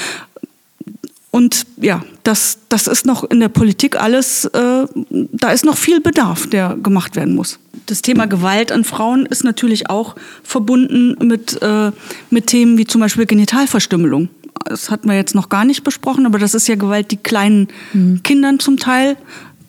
Und 1.31 1.67
ja, 1.77 2.05
das, 2.25 2.59
das 2.69 2.87
ist 2.87 3.07
noch 3.07 3.25
in 3.25 3.41
der 3.41 3.49
Politik 3.49 4.01
alles, 4.01 4.45
äh, 4.47 4.87
da 5.11 5.51
ist 5.51 5.65
noch 5.65 5.77
viel 5.77 6.01
Bedarf, 6.01 6.47
der 6.47 6.77
gemacht 6.83 7.17
werden 7.17 7.35
muss. 7.35 7.59
Das 7.87 8.03
Thema 8.03 8.27
Gewalt 8.27 8.71
an 8.73 8.85
Frauen 8.85 9.25
ist 9.27 9.45
natürlich 9.45 9.89
auch 9.89 10.15
verbunden 10.43 11.17
mit, 11.27 11.61
äh, 11.63 11.91
mit 12.31 12.49
Themen 12.49 12.77
wie 12.77 12.87
zum 12.87 13.01
Beispiel 13.01 13.27
Genitalverstümmelung 13.27 14.29
das 14.65 14.91
hatten 14.91 15.09
wir 15.09 15.17
jetzt 15.17 15.35
noch 15.35 15.49
gar 15.49 15.65
nicht 15.65 15.85
besprochen, 15.85 16.27
aber 16.27 16.39
das 16.39 16.55
ist 16.55 16.69
ja 16.69 16.75
Gewalt, 16.75 17.11
die 17.11 17.17
kleinen 17.17 17.69
mhm. 17.93 18.23
Kindern 18.23 18.59
zum 18.59 18.77
Teil, 18.77 19.17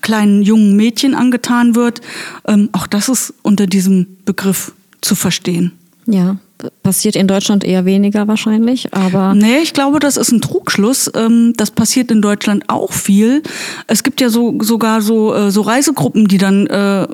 kleinen 0.01 0.41
jungen 0.41 0.75
Mädchen 0.75 1.15
angetan 1.15 1.75
wird. 1.75 2.01
Ähm, 2.47 2.69
auch 2.71 2.87
das 2.87 3.09
ist 3.09 3.33
unter 3.41 3.67
diesem 3.67 4.07
Begriff 4.25 4.73
zu 5.01 5.15
verstehen. 5.15 5.71
Ja, 6.05 6.37
passiert 6.83 7.15
in 7.15 7.27
Deutschland 7.27 7.63
eher 7.63 7.85
weniger 7.85 8.27
wahrscheinlich, 8.27 8.93
aber. 8.93 9.33
Nee, 9.35 9.59
ich 9.59 9.73
glaube, 9.73 9.99
das 9.99 10.17
ist 10.17 10.31
ein 10.31 10.41
Trugschluss. 10.41 11.09
Ähm, 11.15 11.53
das 11.55 11.71
passiert 11.71 12.11
in 12.11 12.21
Deutschland 12.21 12.65
auch 12.67 12.91
viel. 12.93 13.43
Es 13.87 14.03
gibt 14.03 14.21
ja 14.21 14.29
so, 14.29 14.57
sogar 14.61 15.01
so, 15.01 15.33
äh, 15.33 15.51
so 15.51 15.61
Reisegruppen, 15.61 16.27
die 16.27 16.37
dann 16.37 16.67
äh, 16.67 17.07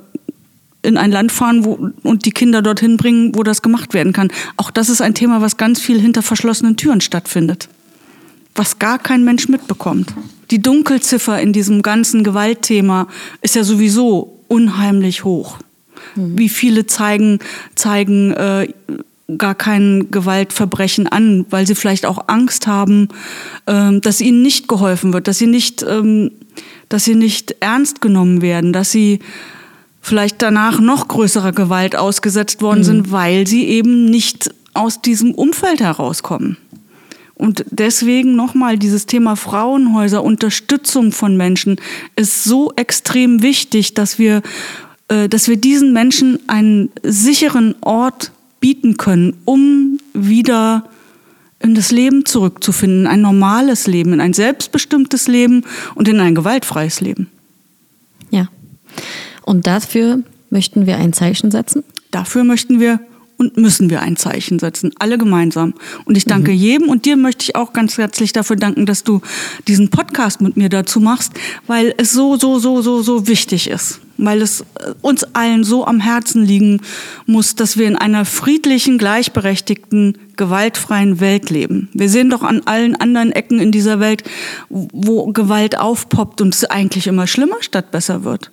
in 0.86 0.98
ein 0.98 1.12
Land 1.12 1.32
fahren 1.32 1.66
wo, 1.66 1.92
und 2.04 2.26
die 2.26 2.32
Kinder 2.32 2.62
dorthin 2.62 2.98
bringen, 2.98 3.36
wo 3.36 3.44
das 3.44 3.62
gemacht 3.62 3.94
werden 3.94 4.14
kann. 4.14 4.30
Auch 4.58 4.72
das 4.72 4.90
ist 4.90 5.02
ein 5.02 5.14
Thema, 5.14 5.42
was 5.42 5.58
ganz 5.58 5.82
viel 5.82 6.00
hinter 6.00 6.22
verschlossenen 6.22 6.78
Türen 6.78 7.02
stattfindet. 7.02 7.68
Was 8.54 8.80
gar 8.80 9.00
kein 9.00 9.26
Mensch 9.26 9.50
mitbekommt. 9.50 10.14
Die 10.52 10.62
Dunkelziffer 10.62 11.42
in 11.42 11.52
diesem 11.52 11.82
ganzen 11.82 12.24
Gewaltthema 12.24 13.08
ist 13.42 13.56
ja 13.56 13.64
sowieso 13.64 14.40
unheimlich 14.48 15.24
hoch. 15.24 15.58
Mhm. 16.16 16.38
Wie 16.38 16.50
viele 16.50 16.86
zeigen, 16.86 17.40
zeigen 17.76 18.32
äh, 18.32 18.68
gar 19.38 19.56
kein 19.56 20.12
Gewaltverbrechen 20.12 21.08
an, 21.08 21.46
weil 21.50 21.66
sie 21.66 21.76
vielleicht 21.76 22.06
auch 22.06 22.28
Angst 22.28 22.68
haben, 22.68 23.10
äh, 23.66 24.00
dass 24.00 24.22
ihnen 24.22 24.42
nicht 24.42 24.68
geholfen 24.68 25.14
wird, 25.14 25.28
dass 25.28 25.40
sie 25.40 25.48
nicht, 25.48 25.84
ähm, 25.84 26.32
dass 26.90 27.06
sie 27.06 27.16
nicht 27.16 27.56
ernst 27.60 28.02
genommen 28.02 28.42
werden, 28.42 28.72
dass 28.72 28.92
sie 28.92 29.20
vielleicht 30.06 30.44
danach 30.44 30.80
noch 30.80 31.08
größerer 31.08 31.52
Gewalt 31.52 31.96
ausgesetzt 31.96 32.62
worden 32.62 32.82
Mhm. 32.82 32.84
sind, 32.84 33.12
weil 33.12 33.48
sie 33.48 33.66
eben 33.66 34.06
nicht 34.06 34.54
aus 34.76 35.02
diesem 35.02 35.34
Umfeld 35.34 35.80
herauskommen. 35.80 36.58
Und 37.34 37.66
deswegen 37.72 38.36
nochmal 38.36 38.78
dieses 38.78 39.08
Thema 39.08 39.36
Frauenhäuser, 39.36 40.24
Unterstützung 40.24 41.12
von 41.12 41.36
Menschen 41.36 41.78
ist 42.16 42.44
so 42.44 42.72
extrem 42.76 43.42
wichtig, 43.42 43.96
dass 43.96 44.20
wir, 44.20 44.44
äh, 45.08 45.28
dass 45.28 45.48
wir 45.48 45.58
diesen 45.58 45.92
Menschen 45.92 46.38
einen 46.48 46.92
sicheren 47.02 47.74
Ort 47.82 48.32
bieten 48.60 48.98
können, 48.98 49.34
um 49.44 50.00
wieder 50.14 50.86
in 51.60 51.74
das 51.74 51.90
Leben 51.90 52.26
zurückzufinden, 52.28 53.08
ein 53.08 53.22
normales 53.22 53.88
Leben, 53.88 54.14
in 54.14 54.22
ein 54.22 54.34
selbstbestimmtes 54.34 55.28
Leben 55.28 55.64
und 55.96 56.08
in 56.08 56.20
ein 56.20 56.36
gewaltfreies 56.36 57.02
Leben. 57.02 57.28
Ja. 58.30 58.48
Und 59.46 59.68
dafür 59.68 60.24
möchten 60.50 60.88
wir 60.88 60.98
ein 60.98 61.14
Zeichen 61.14 61.52
setzen. 61.52 61.84
Dafür 62.10 62.44
möchten 62.44 62.80
wir 62.80 63.00
und 63.38 63.58
müssen 63.58 63.90
wir 63.90 64.02
ein 64.02 64.16
Zeichen 64.16 64.60
setzen, 64.60 64.92
alle 64.98 65.18
gemeinsam. 65.18 65.74
Und 66.06 66.18
ich 66.18 66.26
danke 66.26 66.52
jedem 66.52 66.90
und 66.90 67.06
dir 67.06 67.18
möchte 67.18 67.44
ich 67.44 67.56
auch 67.56 67.74
ganz 67.74 67.98
herzlich 67.98 68.34
dafür 68.34 68.56
danken, 68.56 68.86
dass 68.86 69.04
du 69.04 69.22
diesen 69.68 69.90
Podcast 69.90 70.42
mit 70.42 70.58
mir 70.58 70.70
dazu 70.70 71.00
machst, 71.00 71.34
weil 71.68 71.94
es 71.98 72.12
so, 72.12 72.38
so, 72.38 72.60
so, 72.60 72.82
so, 72.82 73.02
so 73.02 73.28
wichtig 73.28 73.70
ist. 73.70 74.00
Weil 74.18 74.42
es 74.42 74.62
äh, 74.62 74.94
uns 75.02 75.26
allen 75.36 75.66
so 75.66 75.86
am 75.86 76.00
Herzen 76.00 76.46
liegen 76.46 76.82
muss, 77.26 77.56
dass 77.56 77.78
wir 77.78 77.88
in 77.88 77.98
einer 77.98 78.24
friedlichen, 78.24 78.98
gleichberechtigten, 78.98 80.18
gewaltfreien 80.38 81.20
Welt 81.20 81.50
leben. 81.50 81.90
Wir 81.94 82.08
sehen 82.08 82.30
doch 82.30 82.42
an 82.42 82.62
allen 82.66 82.96
anderen 82.96 83.34
Ecken 83.34 83.60
in 83.60 83.74
dieser 83.74 84.00
Welt, 84.00 84.24
wo 84.70 85.26
Gewalt 85.34 85.78
aufpoppt 85.78 86.40
und 86.40 86.56
es 86.56 86.64
eigentlich 86.64 87.08
immer 87.08 87.28
schlimmer 87.28 87.58
statt 87.60 87.92
besser 87.92 88.24
wird. 88.24 88.52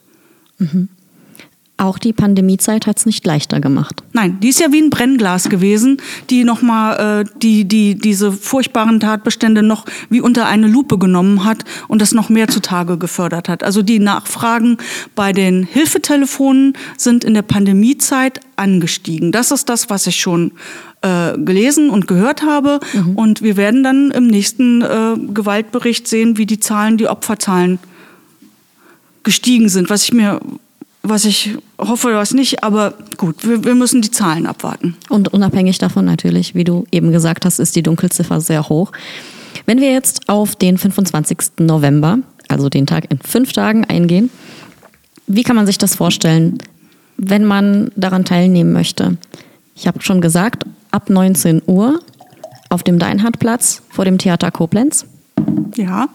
Auch 1.82 1.98
die 1.98 2.12
Pandemiezeit 2.12 2.86
hat 2.86 2.98
es 2.98 3.06
nicht 3.06 3.26
leichter 3.26 3.58
gemacht. 3.58 4.04
Nein, 4.12 4.38
die 4.40 4.50
ist 4.50 4.60
ja 4.60 4.70
wie 4.70 4.80
ein 4.80 4.90
Brennglas 4.90 5.48
gewesen, 5.48 6.00
die 6.30 6.44
nochmal 6.44 7.22
äh, 7.22 7.30
die, 7.42 7.64
die, 7.64 7.96
diese 7.96 8.30
furchtbaren 8.30 9.00
Tatbestände 9.00 9.64
noch 9.64 9.86
wie 10.08 10.20
unter 10.20 10.46
eine 10.46 10.68
Lupe 10.68 10.96
genommen 10.96 11.44
hat 11.44 11.64
und 11.88 12.00
das 12.00 12.12
noch 12.12 12.28
mehr 12.28 12.46
zutage 12.46 12.98
gefördert 12.98 13.48
hat. 13.48 13.64
Also 13.64 13.82
die 13.82 13.98
Nachfragen 13.98 14.76
bei 15.16 15.32
den 15.32 15.64
Hilfetelefonen 15.64 16.74
sind 16.96 17.24
in 17.24 17.34
der 17.34 17.42
Pandemiezeit 17.42 18.38
angestiegen. 18.54 19.32
Das 19.32 19.50
ist 19.50 19.68
das, 19.68 19.90
was 19.90 20.06
ich 20.06 20.20
schon 20.20 20.52
äh, 21.00 21.36
gelesen 21.36 21.90
und 21.90 22.06
gehört 22.06 22.42
habe. 22.42 22.78
Und 23.16 23.42
wir 23.42 23.56
werden 23.56 23.82
dann 23.82 24.12
im 24.12 24.28
nächsten 24.28 24.82
äh, 24.82 25.16
Gewaltbericht 25.34 26.06
sehen, 26.06 26.38
wie 26.38 26.46
die 26.46 26.60
Zahlen, 26.60 26.96
die 26.96 27.08
Opferzahlen 27.08 27.80
gestiegen 29.22 29.68
sind, 29.68 29.90
was 29.90 30.04
ich 30.04 30.12
mir, 30.12 30.40
was 31.02 31.24
ich 31.24 31.56
hoffe, 31.78 32.14
was 32.14 32.32
nicht, 32.32 32.62
aber 32.62 32.94
gut, 33.16 33.46
wir, 33.46 33.64
wir 33.64 33.74
müssen 33.74 34.02
die 34.02 34.10
Zahlen 34.10 34.46
abwarten. 34.46 34.96
Und 35.08 35.32
unabhängig 35.32 35.78
davon 35.78 36.04
natürlich, 36.04 36.54
wie 36.54 36.64
du 36.64 36.84
eben 36.92 37.12
gesagt 37.12 37.44
hast, 37.44 37.58
ist 37.58 37.76
die 37.76 37.82
Dunkelziffer 37.82 38.40
sehr 38.40 38.68
hoch. 38.68 38.92
Wenn 39.66 39.80
wir 39.80 39.92
jetzt 39.92 40.28
auf 40.28 40.56
den 40.56 40.78
25. 40.78 41.38
November, 41.60 42.18
also 42.48 42.68
den 42.68 42.86
Tag 42.86 43.10
in 43.10 43.18
fünf 43.18 43.52
Tagen 43.52 43.84
eingehen, 43.84 44.30
wie 45.26 45.42
kann 45.42 45.56
man 45.56 45.66
sich 45.66 45.78
das 45.78 45.94
vorstellen, 45.94 46.58
wenn 47.16 47.44
man 47.44 47.90
daran 47.96 48.24
teilnehmen 48.24 48.72
möchte? 48.72 49.16
Ich 49.74 49.86
habe 49.86 50.02
schon 50.02 50.20
gesagt, 50.20 50.64
ab 50.90 51.10
19 51.10 51.62
Uhr 51.66 52.00
auf 52.68 52.82
dem 52.82 52.98
Deinhardtplatz 52.98 53.82
vor 53.90 54.04
dem 54.04 54.18
Theater 54.18 54.50
Koblenz. 54.50 55.06
Ja. 55.76 56.08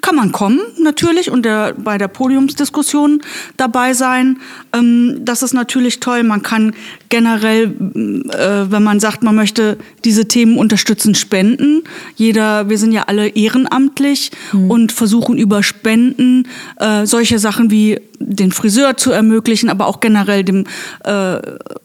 Kann 0.00 0.16
man 0.16 0.32
kommen, 0.32 0.60
natürlich, 0.82 1.30
und 1.30 1.44
der, 1.44 1.74
bei 1.74 1.98
der 1.98 2.08
Podiumsdiskussion 2.08 3.22
dabei 3.56 3.94
sein. 3.94 4.38
Ähm, 4.72 5.20
das 5.24 5.42
ist 5.42 5.54
natürlich 5.54 6.00
toll. 6.00 6.22
Man 6.22 6.42
kann 6.42 6.74
generell, 7.08 7.64
äh, 7.64 8.70
wenn 8.70 8.82
man 8.82 9.00
sagt, 9.00 9.22
man 9.22 9.34
möchte 9.34 9.78
diese 10.04 10.26
Themen 10.26 10.58
unterstützen, 10.58 11.14
spenden. 11.14 11.82
Jeder, 12.16 12.68
wir 12.68 12.78
sind 12.78 12.92
ja 12.92 13.04
alle 13.04 13.28
ehrenamtlich 13.28 14.30
und 14.52 14.92
versuchen 14.92 15.36
über 15.36 15.62
Spenden 15.62 16.48
äh, 16.78 17.06
solche 17.06 17.38
Sachen 17.38 17.70
wie 17.70 17.98
den 18.26 18.52
Friseur 18.52 18.96
zu 18.96 19.10
ermöglichen, 19.10 19.68
aber 19.68 19.86
auch 19.86 20.00
generell 20.00 20.44
dem 20.44 20.64
äh, 21.04 21.38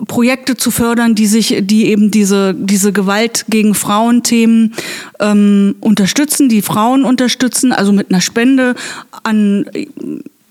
Projekte 0.07 0.57
zu 0.57 0.71
fördern, 0.71 1.15
die 1.15 1.27
sich, 1.27 1.57
die 1.61 1.85
eben 1.87 2.11
diese 2.11 2.53
diese 2.53 2.91
Gewalt 2.91 3.45
gegen 3.49 3.75
Frauenthemen 3.75 4.73
ähm, 5.19 5.75
unterstützen, 5.79 6.49
die 6.49 6.61
Frauen 6.61 7.05
unterstützen, 7.05 7.71
also 7.71 7.91
mit 7.91 8.09
einer 8.09 8.21
Spende 8.21 8.75
an 9.23 9.65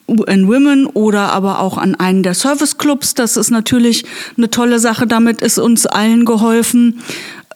UN 0.09 0.49
Women 0.49 0.87
oder 0.87 1.33
aber 1.33 1.61
auch 1.61 1.77
an 1.79 1.95
einen 1.95 2.23
der 2.23 2.35
Serviceclubs. 2.35 3.15
Das 3.15 3.37
ist 3.37 3.51
natürlich 3.51 4.05
eine 4.37 4.51
tolle 4.51 4.79
Sache. 4.79 5.07
Damit 5.07 5.43
ist 5.43 5.59
uns 5.59 5.87
allen 5.87 6.25
geholfen, 6.25 7.01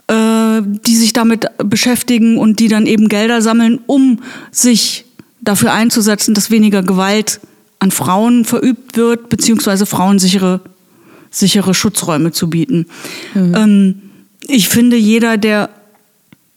äh, 0.08 0.60
die 0.62 0.96
sich 0.96 1.12
damit 1.12 1.46
beschäftigen 1.58 2.36
und 2.38 2.60
die 2.60 2.68
dann 2.68 2.86
eben 2.86 3.08
Gelder 3.08 3.40
sammeln, 3.40 3.80
um 3.86 4.20
sich 4.50 5.06
dafür 5.40 5.72
einzusetzen, 5.72 6.34
dass 6.34 6.50
weniger 6.50 6.82
Gewalt 6.82 7.40
an 7.82 7.90
Frauen 7.90 8.44
verübt 8.44 8.96
wird, 8.96 9.28
beziehungsweise 9.28 9.86
Frauen 9.86 10.20
sichere, 10.20 10.60
Schutzräume 11.74 12.30
zu 12.30 12.48
bieten. 12.48 12.86
Ähm, 13.34 14.02
ich 14.46 14.68
finde, 14.68 14.96
jeder, 14.96 15.36
der, 15.36 15.68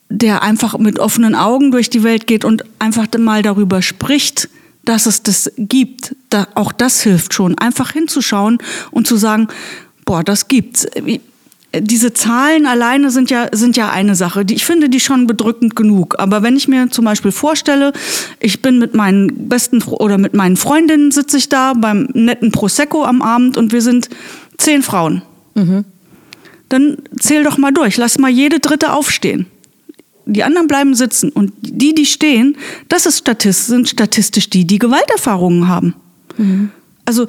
der 0.10 0.44
einfach 0.44 0.78
mit 0.78 1.00
offenen 1.00 1.34
Augen 1.34 1.72
durch 1.72 1.90
die 1.90 2.04
Welt 2.04 2.28
geht 2.28 2.46
und 2.46 2.64
einfach 2.78 3.08
mal 3.18 3.42
darüber 3.42 3.82
spricht, 3.82 4.50
dass 4.84 5.08
es 5.08 5.24
das 5.24 5.52
gibt, 5.58 6.16
da, 6.30 6.48
auch 6.54 6.72
das 6.72 7.02
hilft 7.02 7.34
schon, 7.34 7.58
einfach 7.58 7.92
hinzuschauen 7.92 8.60
und 8.92 9.08
zu 9.08 9.18
sagen, 9.18 9.48
boah, 10.06 10.24
das 10.24 10.48
gibt's. 10.48 10.86
Diese 11.82 12.14
Zahlen 12.14 12.66
alleine 12.66 13.12
sind 13.12 13.30
ja, 13.30 13.48
sind 13.52 13.78
ja 13.78 13.90
eine 13.90 14.16
Sache. 14.16 14.46
Die, 14.46 14.56
ich 14.56 14.66
finde 14.66 14.90
die 14.90 15.00
schon 15.00 15.28
bedrückend 15.28 15.76
genug. 15.76 16.16
Aber 16.20 16.44
wenn 16.44 16.56
ich 16.56 16.68
mir 16.68 16.90
zum 16.90 17.06
Beispiel 17.06 17.32
vorstelle, 17.32 17.94
ich 18.40 18.62
bin 18.62 18.80
mit 18.80 18.94
meinen 18.94 19.50
besten 19.50 19.82
oder 19.84 20.18
mit 20.18 20.34
meinen 20.34 20.58
Freundinnen 20.58 21.12
sitze 21.12 21.38
ich 21.38 21.50
da 21.50 21.74
beim 21.74 22.10
netten 22.14 22.52
Prosecco 22.52 23.04
am 23.04 23.22
Abend 23.22 23.58
und 23.58 23.72
wir 23.72 23.82
sind 23.82 24.10
zehn 24.58 24.84
Frauen. 24.84 25.22
Dann 26.70 26.98
zähl 27.20 27.44
doch 27.44 27.58
mal 27.58 27.72
durch. 27.72 27.98
Lass 27.98 28.18
mal 28.18 28.30
jede 28.32 28.60
dritte 28.60 28.94
aufstehen. 28.94 29.46
Die 30.26 30.44
anderen 30.44 30.68
bleiben 30.68 30.96
sitzen. 30.96 31.30
Und 31.30 31.54
die, 31.62 31.94
die 31.94 32.06
stehen, 32.06 32.58
das 32.90 33.06
ist 33.06 33.20
Statist, 33.20 33.68
sind 33.68 33.88
statistisch 33.88 34.50
die, 34.50 34.66
die 34.66 34.80
Gewalterfahrungen 34.80 35.68
haben. 35.68 35.94
Also, 37.06 37.28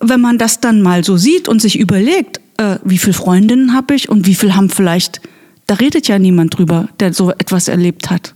wenn 0.00 0.20
man 0.20 0.38
das 0.38 0.60
dann 0.60 0.80
mal 0.80 1.04
so 1.04 1.18
sieht 1.18 1.46
und 1.48 1.60
sich 1.60 1.78
überlegt, 1.78 2.40
äh, 2.60 2.78
wie 2.84 2.98
viele 2.98 3.14
Freundinnen 3.14 3.72
habe 3.72 3.94
ich 3.94 4.08
und 4.10 4.26
wie 4.26 4.34
viel 4.34 4.54
haben 4.54 4.68
vielleicht, 4.68 5.22
da 5.66 5.76
redet 5.76 6.08
ja 6.08 6.18
niemand 6.18 6.58
drüber, 6.58 6.88
der 7.00 7.14
so 7.14 7.30
etwas 7.30 7.68
erlebt 7.68 8.10
hat. 8.10 8.34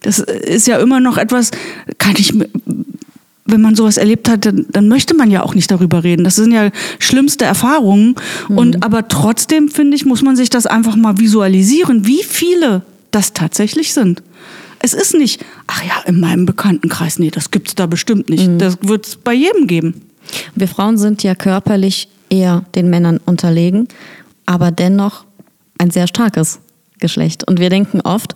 Das 0.00 0.20
ist 0.20 0.68
ja 0.68 0.78
immer 0.78 1.00
noch 1.00 1.18
etwas, 1.18 1.50
kann 1.98 2.14
ich, 2.16 2.32
wenn 3.44 3.60
man 3.60 3.74
sowas 3.74 3.96
erlebt 3.96 4.28
hat, 4.28 4.46
dann, 4.46 4.66
dann 4.70 4.86
möchte 4.86 5.14
man 5.14 5.32
ja 5.32 5.42
auch 5.42 5.56
nicht 5.56 5.70
darüber 5.70 6.04
reden. 6.04 6.22
Das 6.22 6.36
sind 6.36 6.52
ja 6.52 6.70
schlimmste 7.00 7.44
Erfahrungen. 7.44 8.14
Und 8.48 8.84
aber 8.84 9.08
trotzdem 9.08 9.68
finde 9.68 9.96
ich, 9.96 10.06
muss 10.06 10.22
man 10.22 10.36
sich 10.36 10.50
das 10.50 10.66
einfach 10.66 10.94
mal 10.94 11.18
visualisieren, 11.18 12.06
wie 12.06 12.22
viele 12.22 12.82
das 13.10 13.32
tatsächlich 13.32 13.92
sind. 13.92 14.22
Es 14.78 14.94
ist 14.94 15.14
nicht, 15.14 15.44
ach 15.66 15.82
ja, 15.82 16.00
in 16.06 16.20
meinem 16.20 16.46
Bekanntenkreis, 16.46 17.18
nee, 17.18 17.30
das 17.30 17.50
gibt's 17.50 17.74
da 17.74 17.86
bestimmt 17.86 18.30
nicht. 18.30 18.48
Das 18.58 18.78
wird 18.82 19.06
es 19.06 19.16
bei 19.16 19.34
jedem 19.34 19.66
geben. 19.66 20.02
Wir 20.54 20.68
Frauen 20.68 20.96
sind 20.96 21.24
ja 21.24 21.34
körperlich 21.34 22.08
eher 22.30 22.64
den 22.74 22.88
Männern 22.90 23.18
unterlegen, 23.26 23.88
aber 24.46 24.70
dennoch 24.70 25.24
ein 25.78 25.90
sehr 25.90 26.06
starkes 26.06 26.60
Geschlecht. 26.98 27.46
Und 27.46 27.60
wir 27.60 27.70
denken 27.70 28.00
oft, 28.00 28.34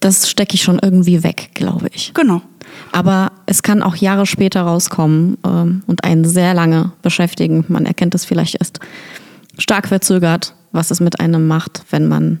das 0.00 0.28
stecke 0.30 0.54
ich 0.54 0.62
schon 0.62 0.78
irgendwie 0.80 1.22
weg, 1.22 1.50
glaube 1.54 1.88
ich. 1.92 2.12
Genau. 2.14 2.40
Aber 2.92 3.32
es 3.46 3.62
kann 3.62 3.82
auch 3.82 3.96
Jahre 3.96 4.26
später 4.26 4.62
rauskommen 4.62 5.36
ähm, 5.44 5.82
und 5.86 6.04
einen 6.04 6.24
sehr 6.24 6.54
lange 6.54 6.92
beschäftigen. 7.02 7.64
Man 7.68 7.84
erkennt 7.86 8.14
es 8.14 8.24
vielleicht 8.24 8.56
erst 8.60 8.80
stark 9.58 9.88
verzögert, 9.88 10.54
was 10.72 10.90
es 10.90 11.00
mit 11.00 11.20
einem 11.20 11.46
macht, 11.46 11.82
wenn 11.90 12.08
man 12.08 12.40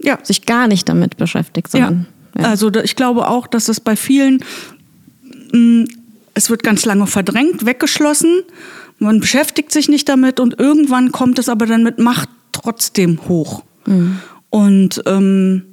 Ja. 0.00 0.18
sich 0.22 0.46
gar 0.46 0.68
nicht 0.68 0.88
damit 0.88 1.16
beschäftigt, 1.16 1.68
Ja. 1.74 1.86
sondern 1.86 2.06
ja. 2.38 2.44
Also 2.48 2.70
da- 2.70 2.82
ich 2.82 2.96
glaube 2.96 3.28
auch, 3.28 3.46
dass 3.46 3.68
es 3.68 3.80
bei 3.80 3.96
vielen, 3.96 4.40
mh, 5.52 5.86
es 6.34 6.50
wird 6.50 6.62
ganz 6.62 6.84
lange 6.84 7.06
verdrängt, 7.06 7.64
weggeschlossen, 7.66 8.42
man 8.98 9.20
beschäftigt 9.20 9.72
sich 9.72 9.88
nicht 9.88 10.08
damit 10.08 10.40
und 10.40 10.58
irgendwann 10.58 11.12
kommt 11.12 11.38
es 11.38 11.48
aber 11.48 11.66
dann 11.66 11.82
mit 11.82 11.98
Macht 11.98 12.28
trotzdem 12.52 13.20
hoch. 13.28 13.64
Und 14.50 15.02
ähm, 15.06 15.64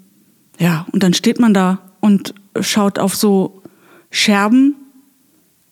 ja, 0.59 0.85
und 0.91 1.03
dann 1.03 1.13
steht 1.13 1.39
man 1.39 1.53
da 1.53 1.79
und 1.99 2.33
schaut 2.59 2.99
auf 2.99 3.15
so 3.15 3.61
Scherben 4.09 4.75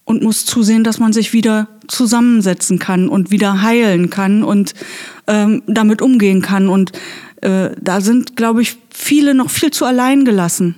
und 0.06 0.24
muss 0.24 0.46
zusehen, 0.46 0.84
dass 0.84 1.00
man 1.00 1.14
sich 1.14 1.34
wieder 1.34 1.68
zusammensetzen 1.88 2.80
kann 2.80 3.10
und 3.10 3.32
wieder 3.32 3.62
heilen 3.62 4.10
kann 4.10 4.44
und 4.44 4.74
ähm, 5.28 5.64
damit 5.68 6.02
umgehen 6.02 6.42
kann. 6.42 6.70
Und 6.70 6.92
äh, 7.42 7.72
da 7.80 8.02
sind, 8.02 8.36
glaube 8.36 8.62
ich, 8.62 8.78
viele 8.90 9.36
noch 9.36 9.50
viel 9.50 9.72
zu 9.72 9.86
allein 9.86 10.26
gelassen. 10.26 10.76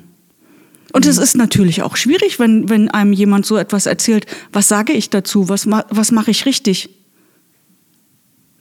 Und 0.91 1.05
es 1.05 1.17
ist 1.17 1.35
natürlich 1.35 1.83
auch 1.83 1.95
schwierig, 1.95 2.39
wenn, 2.39 2.69
wenn 2.69 2.89
einem 2.89 3.13
jemand 3.13 3.45
so 3.45 3.57
etwas 3.57 3.85
erzählt. 3.85 4.25
Was 4.51 4.67
sage 4.67 4.93
ich 4.93 5.09
dazu? 5.09 5.49
Was, 5.49 5.65
ma 5.65 5.85
was 5.89 6.11
mache 6.11 6.31
ich 6.31 6.45
richtig? 6.45 6.89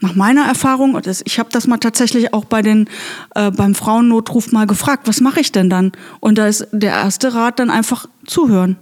Nach 0.03 0.15
meiner 0.15 0.47
Erfahrung, 0.47 0.99
ich 1.25 1.39
habe 1.39 1.51
das 1.53 1.67
mal 1.67 1.77
tatsächlich 1.77 2.33
auch 2.33 2.47
bei 2.47 2.63
den, 2.63 2.89
äh, 3.35 3.51
beim 3.51 3.75
Frauennotruf 3.75 4.51
mal 4.51 4.67
gefragt, 4.67 5.07
was 5.07 5.21
mache 5.21 5.41
ich 5.41 5.53
denn 5.53 5.69
dann? 5.69 5.93
Und 6.21 6.39
da 6.39 6.47
ist 6.47 6.69
der 6.73 6.93
erste 6.93 7.35
Rat 7.35 7.59
dann 7.59 7.69
einfach 7.69 8.09
zuhören. 8.27 8.77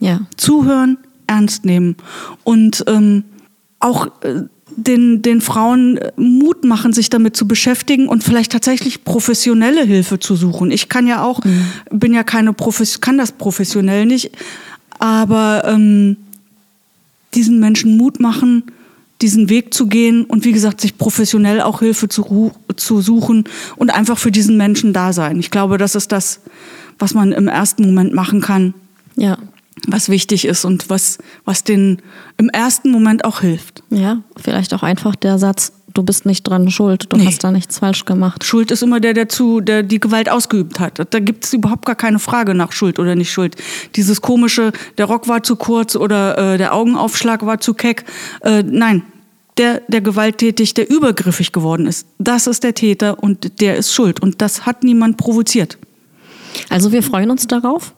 Ja. 0.00 0.22
Zuhören, 0.36 0.98
ernst 1.28 1.64
nehmen. 1.64 1.96
Und 2.42 2.84
ähm, 2.88 3.24
auch 3.78 4.08
äh, 4.22 4.42
den, 4.76 5.22
den 5.22 5.40
Frauen 5.40 5.96
äh, 5.96 6.12
Mut 6.16 6.64
machen, 6.64 6.92
sich 6.92 7.10
damit 7.10 7.36
zu 7.36 7.48
beschäftigen 7.48 8.08
und 8.08 8.22
vielleicht 8.22 8.52
tatsächlich 8.52 9.04
professionelle 9.04 9.82
Hilfe 9.84 10.18
zu 10.18 10.36
suchen. 10.36 10.70
Ich 10.70 10.88
kann 10.88 11.06
ja 11.06 11.24
auch, 11.24 11.42
mhm. 11.44 11.66
bin 11.90 12.14
ja 12.14 12.22
keine 12.22 12.52
Profes 12.52 13.00
kann 13.00 13.18
das 13.18 13.32
professionell 13.32 14.06
nicht, 14.06 14.30
aber 14.98 15.64
ähm, 15.66 16.16
diesen 17.34 17.58
Menschen 17.58 17.96
Mut 17.96 18.20
machen, 18.20 18.64
diesen 19.22 19.48
Weg 19.48 19.72
zu 19.72 19.86
gehen 19.86 20.24
und 20.24 20.44
wie 20.44 20.52
gesagt, 20.52 20.80
sich 20.80 20.98
professionell 20.98 21.62
auch 21.62 21.80
Hilfe 21.80 22.08
zu, 22.08 22.52
zu 22.76 23.00
suchen 23.00 23.44
und 23.76 23.90
einfach 23.90 24.18
für 24.18 24.30
diesen 24.30 24.56
Menschen 24.56 24.92
da 24.92 25.12
sein. 25.12 25.38
Ich 25.40 25.50
glaube, 25.50 25.78
das 25.78 25.94
ist 25.94 26.12
das, 26.12 26.40
was 26.98 27.14
man 27.14 27.32
im 27.32 27.48
ersten 27.48 27.84
Moment 27.86 28.12
machen 28.12 28.40
kann. 28.42 28.74
Ja. 29.16 29.38
Was 29.86 30.08
wichtig 30.08 30.46
ist 30.46 30.64
und 30.64 30.88
was, 30.88 31.18
was 31.44 31.62
den 31.62 32.00
im 32.38 32.48
ersten 32.48 32.90
Moment 32.90 33.24
auch 33.24 33.40
hilft. 33.40 33.82
Ja, 33.90 34.22
vielleicht 34.36 34.72
auch 34.72 34.82
einfach 34.82 35.14
der 35.14 35.38
Satz, 35.38 35.72
du 35.92 36.02
bist 36.02 36.26
nicht 36.26 36.44
dran 36.44 36.70
schuld, 36.70 37.06
du 37.10 37.16
nee. 37.16 37.26
hast 37.26 37.44
da 37.44 37.50
nichts 37.50 37.78
falsch 37.78 38.04
gemacht. 38.04 38.44
Schuld 38.44 38.70
ist 38.70 38.82
immer 38.82 39.00
der, 39.00 39.14
der 39.14 39.28
zu, 39.28 39.60
der 39.60 39.82
die 39.82 40.00
Gewalt 40.00 40.30
ausgeübt 40.30 40.80
hat. 40.80 41.06
Da 41.12 41.18
gibt 41.18 41.44
es 41.44 41.52
überhaupt 41.52 41.84
gar 41.84 41.94
keine 41.94 42.18
Frage 42.18 42.54
nach 42.54 42.72
Schuld 42.72 42.98
oder 42.98 43.14
nicht 43.14 43.30
Schuld. 43.30 43.56
Dieses 43.96 44.22
komische, 44.22 44.72
der 44.98 45.06
Rock 45.06 45.28
war 45.28 45.42
zu 45.42 45.56
kurz 45.56 45.96
oder 45.96 46.54
äh, 46.54 46.58
der 46.58 46.74
Augenaufschlag 46.74 47.44
war 47.44 47.60
zu 47.60 47.74
keck. 47.74 48.04
Äh, 48.42 48.62
nein, 48.62 49.02
der, 49.58 49.82
der 49.88 50.00
gewalttätig, 50.00 50.74
der 50.74 50.90
übergriffig 50.90 51.52
geworden 51.52 51.86
ist, 51.86 52.06
das 52.18 52.46
ist 52.46 52.62
der 52.62 52.74
Täter 52.74 53.22
und 53.22 53.60
der 53.60 53.76
ist 53.76 53.92
schuld. 53.92 54.20
Und 54.20 54.42
das 54.42 54.66
hat 54.66 54.84
niemand 54.84 55.16
provoziert. 55.16 55.78
Also 56.68 56.92
wir 56.92 57.02
freuen 57.02 57.30
uns 57.30 57.46
darauf. 57.46 57.94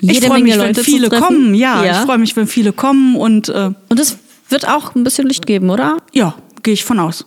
Jede 0.00 0.18
ich 0.18 0.26
freue 0.26 0.42
mich, 0.42 0.56
Leute 0.56 0.76
wenn 0.76 0.84
viele 0.84 1.08
kommen. 1.08 1.54
Ja, 1.54 1.84
ja. 1.84 1.92
ich 1.92 2.06
freue 2.06 2.18
mich, 2.18 2.36
wenn 2.36 2.46
viele 2.46 2.72
kommen 2.72 3.16
und 3.16 3.48
äh, 3.48 3.70
und 3.88 4.00
es 4.00 4.18
wird 4.48 4.68
auch 4.68 4.94
ein 4.94 5.04
bisschen 5.04 5.26
Licht 5.26 5.46
geben, 5.46 5.70
oder? 5.70 5.98
Ja, 6.12 6.34
gehe 6.62 6.74
ich 6.74 6.84
von 6.84 7.00
aus. 7.00 7.26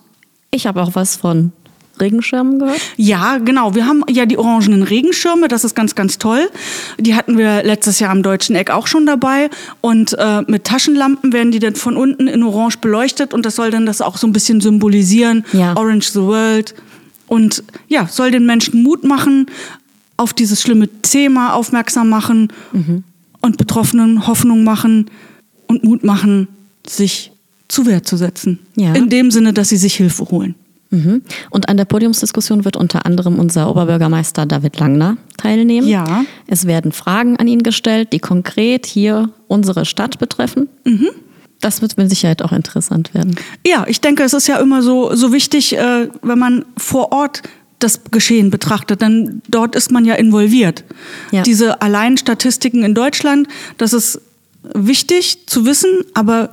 Ich 0.52 0.68
habe 0.68 0.82
auch 0.82 0.96
was 0.96 1.18
von 1.18 1.52
Regenschirmen 2.00 2.60
gehört? 2.60 2.80
Ja, 2.96 3.38
genau. 3.38 3.76
Wir 3.76 3.86
haben 3.86 4.04
ja 4.10 4.26
die 4.26 4.38
orangenen 4.38 4.84
Regenschirme, 4.84 5.48
das 5.48 5.64
ist 5.64 5.76
ganz, 5.76 5.96
ganz 5.96 6.18
toll. 6.18 6.50
Die 7.00 7.16
hatten 7.16 7.38
wir 7.38 7.64
letztes 7.64 8.00
Jahr 8.00 8.12
am 8.12 8.24
Deutschen 8.24 8.56
Eck 8.56 8.70
auch 8.70 8.88
schon 8.88 9.06
dabei. 9.06 9.50
Und 9.82 10.16
äh, 10.18 10.42
mit 10.48 10.64
Taschenlampen 10.64 11.34
werden 11.34 11.52
die 11.52 11.60
dann 11.60 11.76
von 11.76 11.98
unten 11.98 12.28
in 12.28 12.44
Orange 12.44 12.78
beleuchtet 12.80 13.34
und 13.34 13.46
das 13.46 13.56
soll 13.56 13.72
dann 13.72 13.86
das 13.86 14.02
auch 14.02 14.18
so 14.18 14.28
ein 14.28 14.34
bisschen 14.34 14.62
symbolisieren. 14.62 15.46
Ja. 15.54 15.76
Orange 15.76 16.12
the 16.12 16.22
World. 16.22 16.76
Und 17.28 17.64
ja, 17.90 18.08
soll 18.08 18.32
den 18.32 18.46
Menschen 18.46 18.84
Mut 18.84 19.04
machen, 19.04 19.48
auf 20.18 20.34
dieses 20.34 20.62
schlimme 20.62 20.88
Thema 21.02 21.54
aufmerksam 21.54 22.10
machen 22.10 22.52
mhm. 22.74 23.04
und 23.42 23.58
Betroffenen 23.58 24.28
Hoffnung 24.28 24.64
machen 24.64 25.10
und 25.68 25.84
Mut 25.84 26.04
machen, 26.04 26.48
sich 26.86 27.32
zu 27.68 27.86
Wehr 27.86 28.04
zu 28.04 28.18
setzen. 28.18 28.60
Ja. 28.76 28.94
In 28.94 29.10
dem 29.10 29.32
Sinne, 29.32 29.54
dass 29.54 29.70
sie 29.70 29.78
sich 29.78 29.96
Hilfe 29.96 30.26
holen. 30.30 30.56
Mhm. 30.90 31.22
Und 31.50 31.70
an 31.70 31.78
der 31.78 31.86
Podiumsdiskussion 31.86 32.66
wird 32.66 32.78
unter 32.78 33.06
anderem 33.06 33.40
unser 33.40 33.70
Oberbürgermeister 33.70 34.46
David 34.46 34.80
Langner 34.80 35.18
teilnehmen. 35.38 35.88
Ja. 35.88 36.24
Es 36.48 36.66
werden 36.66 36.92
Fragen 36.92 37.38
an 37.38 37.48
ihn 37.48 37.64
gestellt, 37.64 38.14
die 38.14 38.20
konkret 38.20 38.86
hier 38.86 39.30
unsere 39.48 39.86
Stadt 39.86 40.18
betreffen. 40.18 40.70
Mhm. 40.86 41.10
Das 41.60 41.82
wird 41.82 41.98
mit 41.98 42.10
Sicherheit 42.10 42.42
auch 42.42 42.52
interessant 42.52 43.14
werden. 43.14 43.36
Ja, 43.66 43.86
ich 43.88 44.00
denke, 44.00 44.24
es 44.24 44.34
ist 44.34 44.48
ja 44.48 44.58
immer 44.58 44.84
so, 44.84 45.16
so 45.16 45.34
wichtig, 45.34 45.76
äh, 45.76 46.08
wenn 46.22 46.40
man 46.40 46.66
vor 46.78 47.12
Ort 47.12 47.42
das 47.80 48.02
Geschehen 48.12 48.50
betrachtet, 48.50 49.02
denn 49.02 49.42
dort 49.48 49.76
ist 49.76 49.92
man 49.92 50.06
ja 50.06 50.16
involviert. 50.16 50.84
Ja. 51.32 51.44
Diese 51.44 51.82
Alleinstatistiken 51.82 52.84
in 52.84 52.96
Deutschland, 52.96 53.48
das 53.78 53.94
ist 53.94 54.22
wichtig 54.74 55.48
zu 55.48 55.66
wissen, 55.66 56.04
aber 56.14 56.50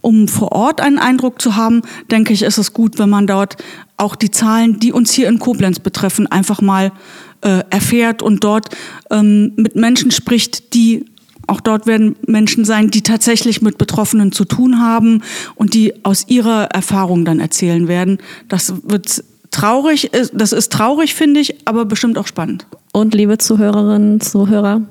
um 0.00 0.28
vor 0.28 0.52
Ort 0.52 0.80
einen 0.80 0.98
Eindruck 0.98 1.42
zu 1.42 1.56
haben, 1.56 1.82
denke 2.10 2.32
ich, 2.32 2.42
ist 2.42 2.58
es 2.58 2.72
gut, 2.72 2.98
wenn 2.98 3.10
man 3.10 3.26
dort 3.26 3.56
auch 3.96 4.14
die 4.14 4.30
Zahlen, 4.30 4.78
die 4.78 4.92
uns 4.92 5.12
hier 5.12 5.28
in 5.28 5.40
Koblenz 5.40 5.80
betreffen, 5.80 6.26
einfach 6.28 6.60
mal 6.60 6.92
äh, 7.40 7.64
erfährt 7.70 8.22
und 8.22 8.44
dort 8.44 8.68
ähm, 9.10 9.52
mit 9.56 9.74
Menschen 9.74 10.10
spricht, 10.10 10.74
die 10.74 11.04
auch 11.48 11.60
dort 11.60 11.86
werden 11.86 12.14
Menschen 12.26 12.64
sein, 12.64 12.90
die 12.90 13.02
tatsächlich 13.02 13.62
mit 13.62 13.78
Betroffenen 13.78 14.32
zu 14.32 14.44
tun 14.44 14.80
haben 14.80 15.22
und 15.54 15.72
die 15.74 16.04
aus 16.04 16.26
ihrer 16.28 16.66
Erfahrung 16.66 17.24
dann 17.24 17.40
erzählen 17.40 17.88
werden. 17.88 18.18
Das 18.48 18.74
wird 18.84 19.24
traurig, 19.50 20.10
das 20.32 20.52
ist 20.52 20.72
traurig, 20.72 21.14
finde 21.14 21.40
ich, 21.40 21.66
aber 21.66 21.84
bestimmt 21.84 22.18
auch 22.18 22.26
spannend. 22.26 22.66
Und 22.92 23.14
liebe 23.14 23.38
Zuhörerinnen, 23.38 24.20
Zuhörer, 24.20 24.82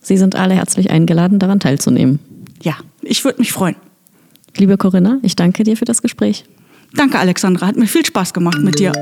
Sie 0.00 0.16
sind 0.16 0.36
alle 0.36 0.54
herzlich 0.54 0.90
eingeladen, 0.90 1.40
daran 1.40 1.58
teilzunehmen. 1.58 2.20
Ja, 2.62 2.74
ich 3.02 3.24
würde 3.24 3.40
mich 3.40 3.52
freuen. 3.52 3.74
Liebe 4.56 4.76
Corinna, 4.76 5.18
ich 5.22 5.34
danke 5.34 5.64
dir 5.64 5.76
für 5.76 5.84
das 5.84 6.00
Gespräch. 6.00 6.44
Danke, 6.94 7.18
Alexandra. 7.18 7.66
Hat 7.66 7.76
mir 7.76 7.88
viel 7.88 8.06
Spaß 8.06 8.32
gemacht 8.32 8.58
mit 8.62 8.78
dir. 8.78 8.92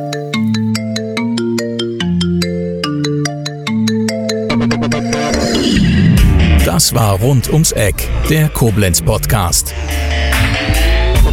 Das 6.65 6.95
war 6.95 7.19
Rund 7.21 7.53
ums 7.53 7.73
Eck, 7.73 8.09
der 8.31 8.49
Koblenz 8.49 9.03
Podcast. 9.03 9.75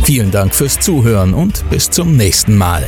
Vielen 0.04 0.32
Dank 0.32 0.54
fürs 0.54 0.80
Zuhören 0.80 1.34
und 1.34 1.64
bis 1.70 1.90
zum 1.90 2.18
nächsten 2.18 2.58
Mal. 2.58 2.84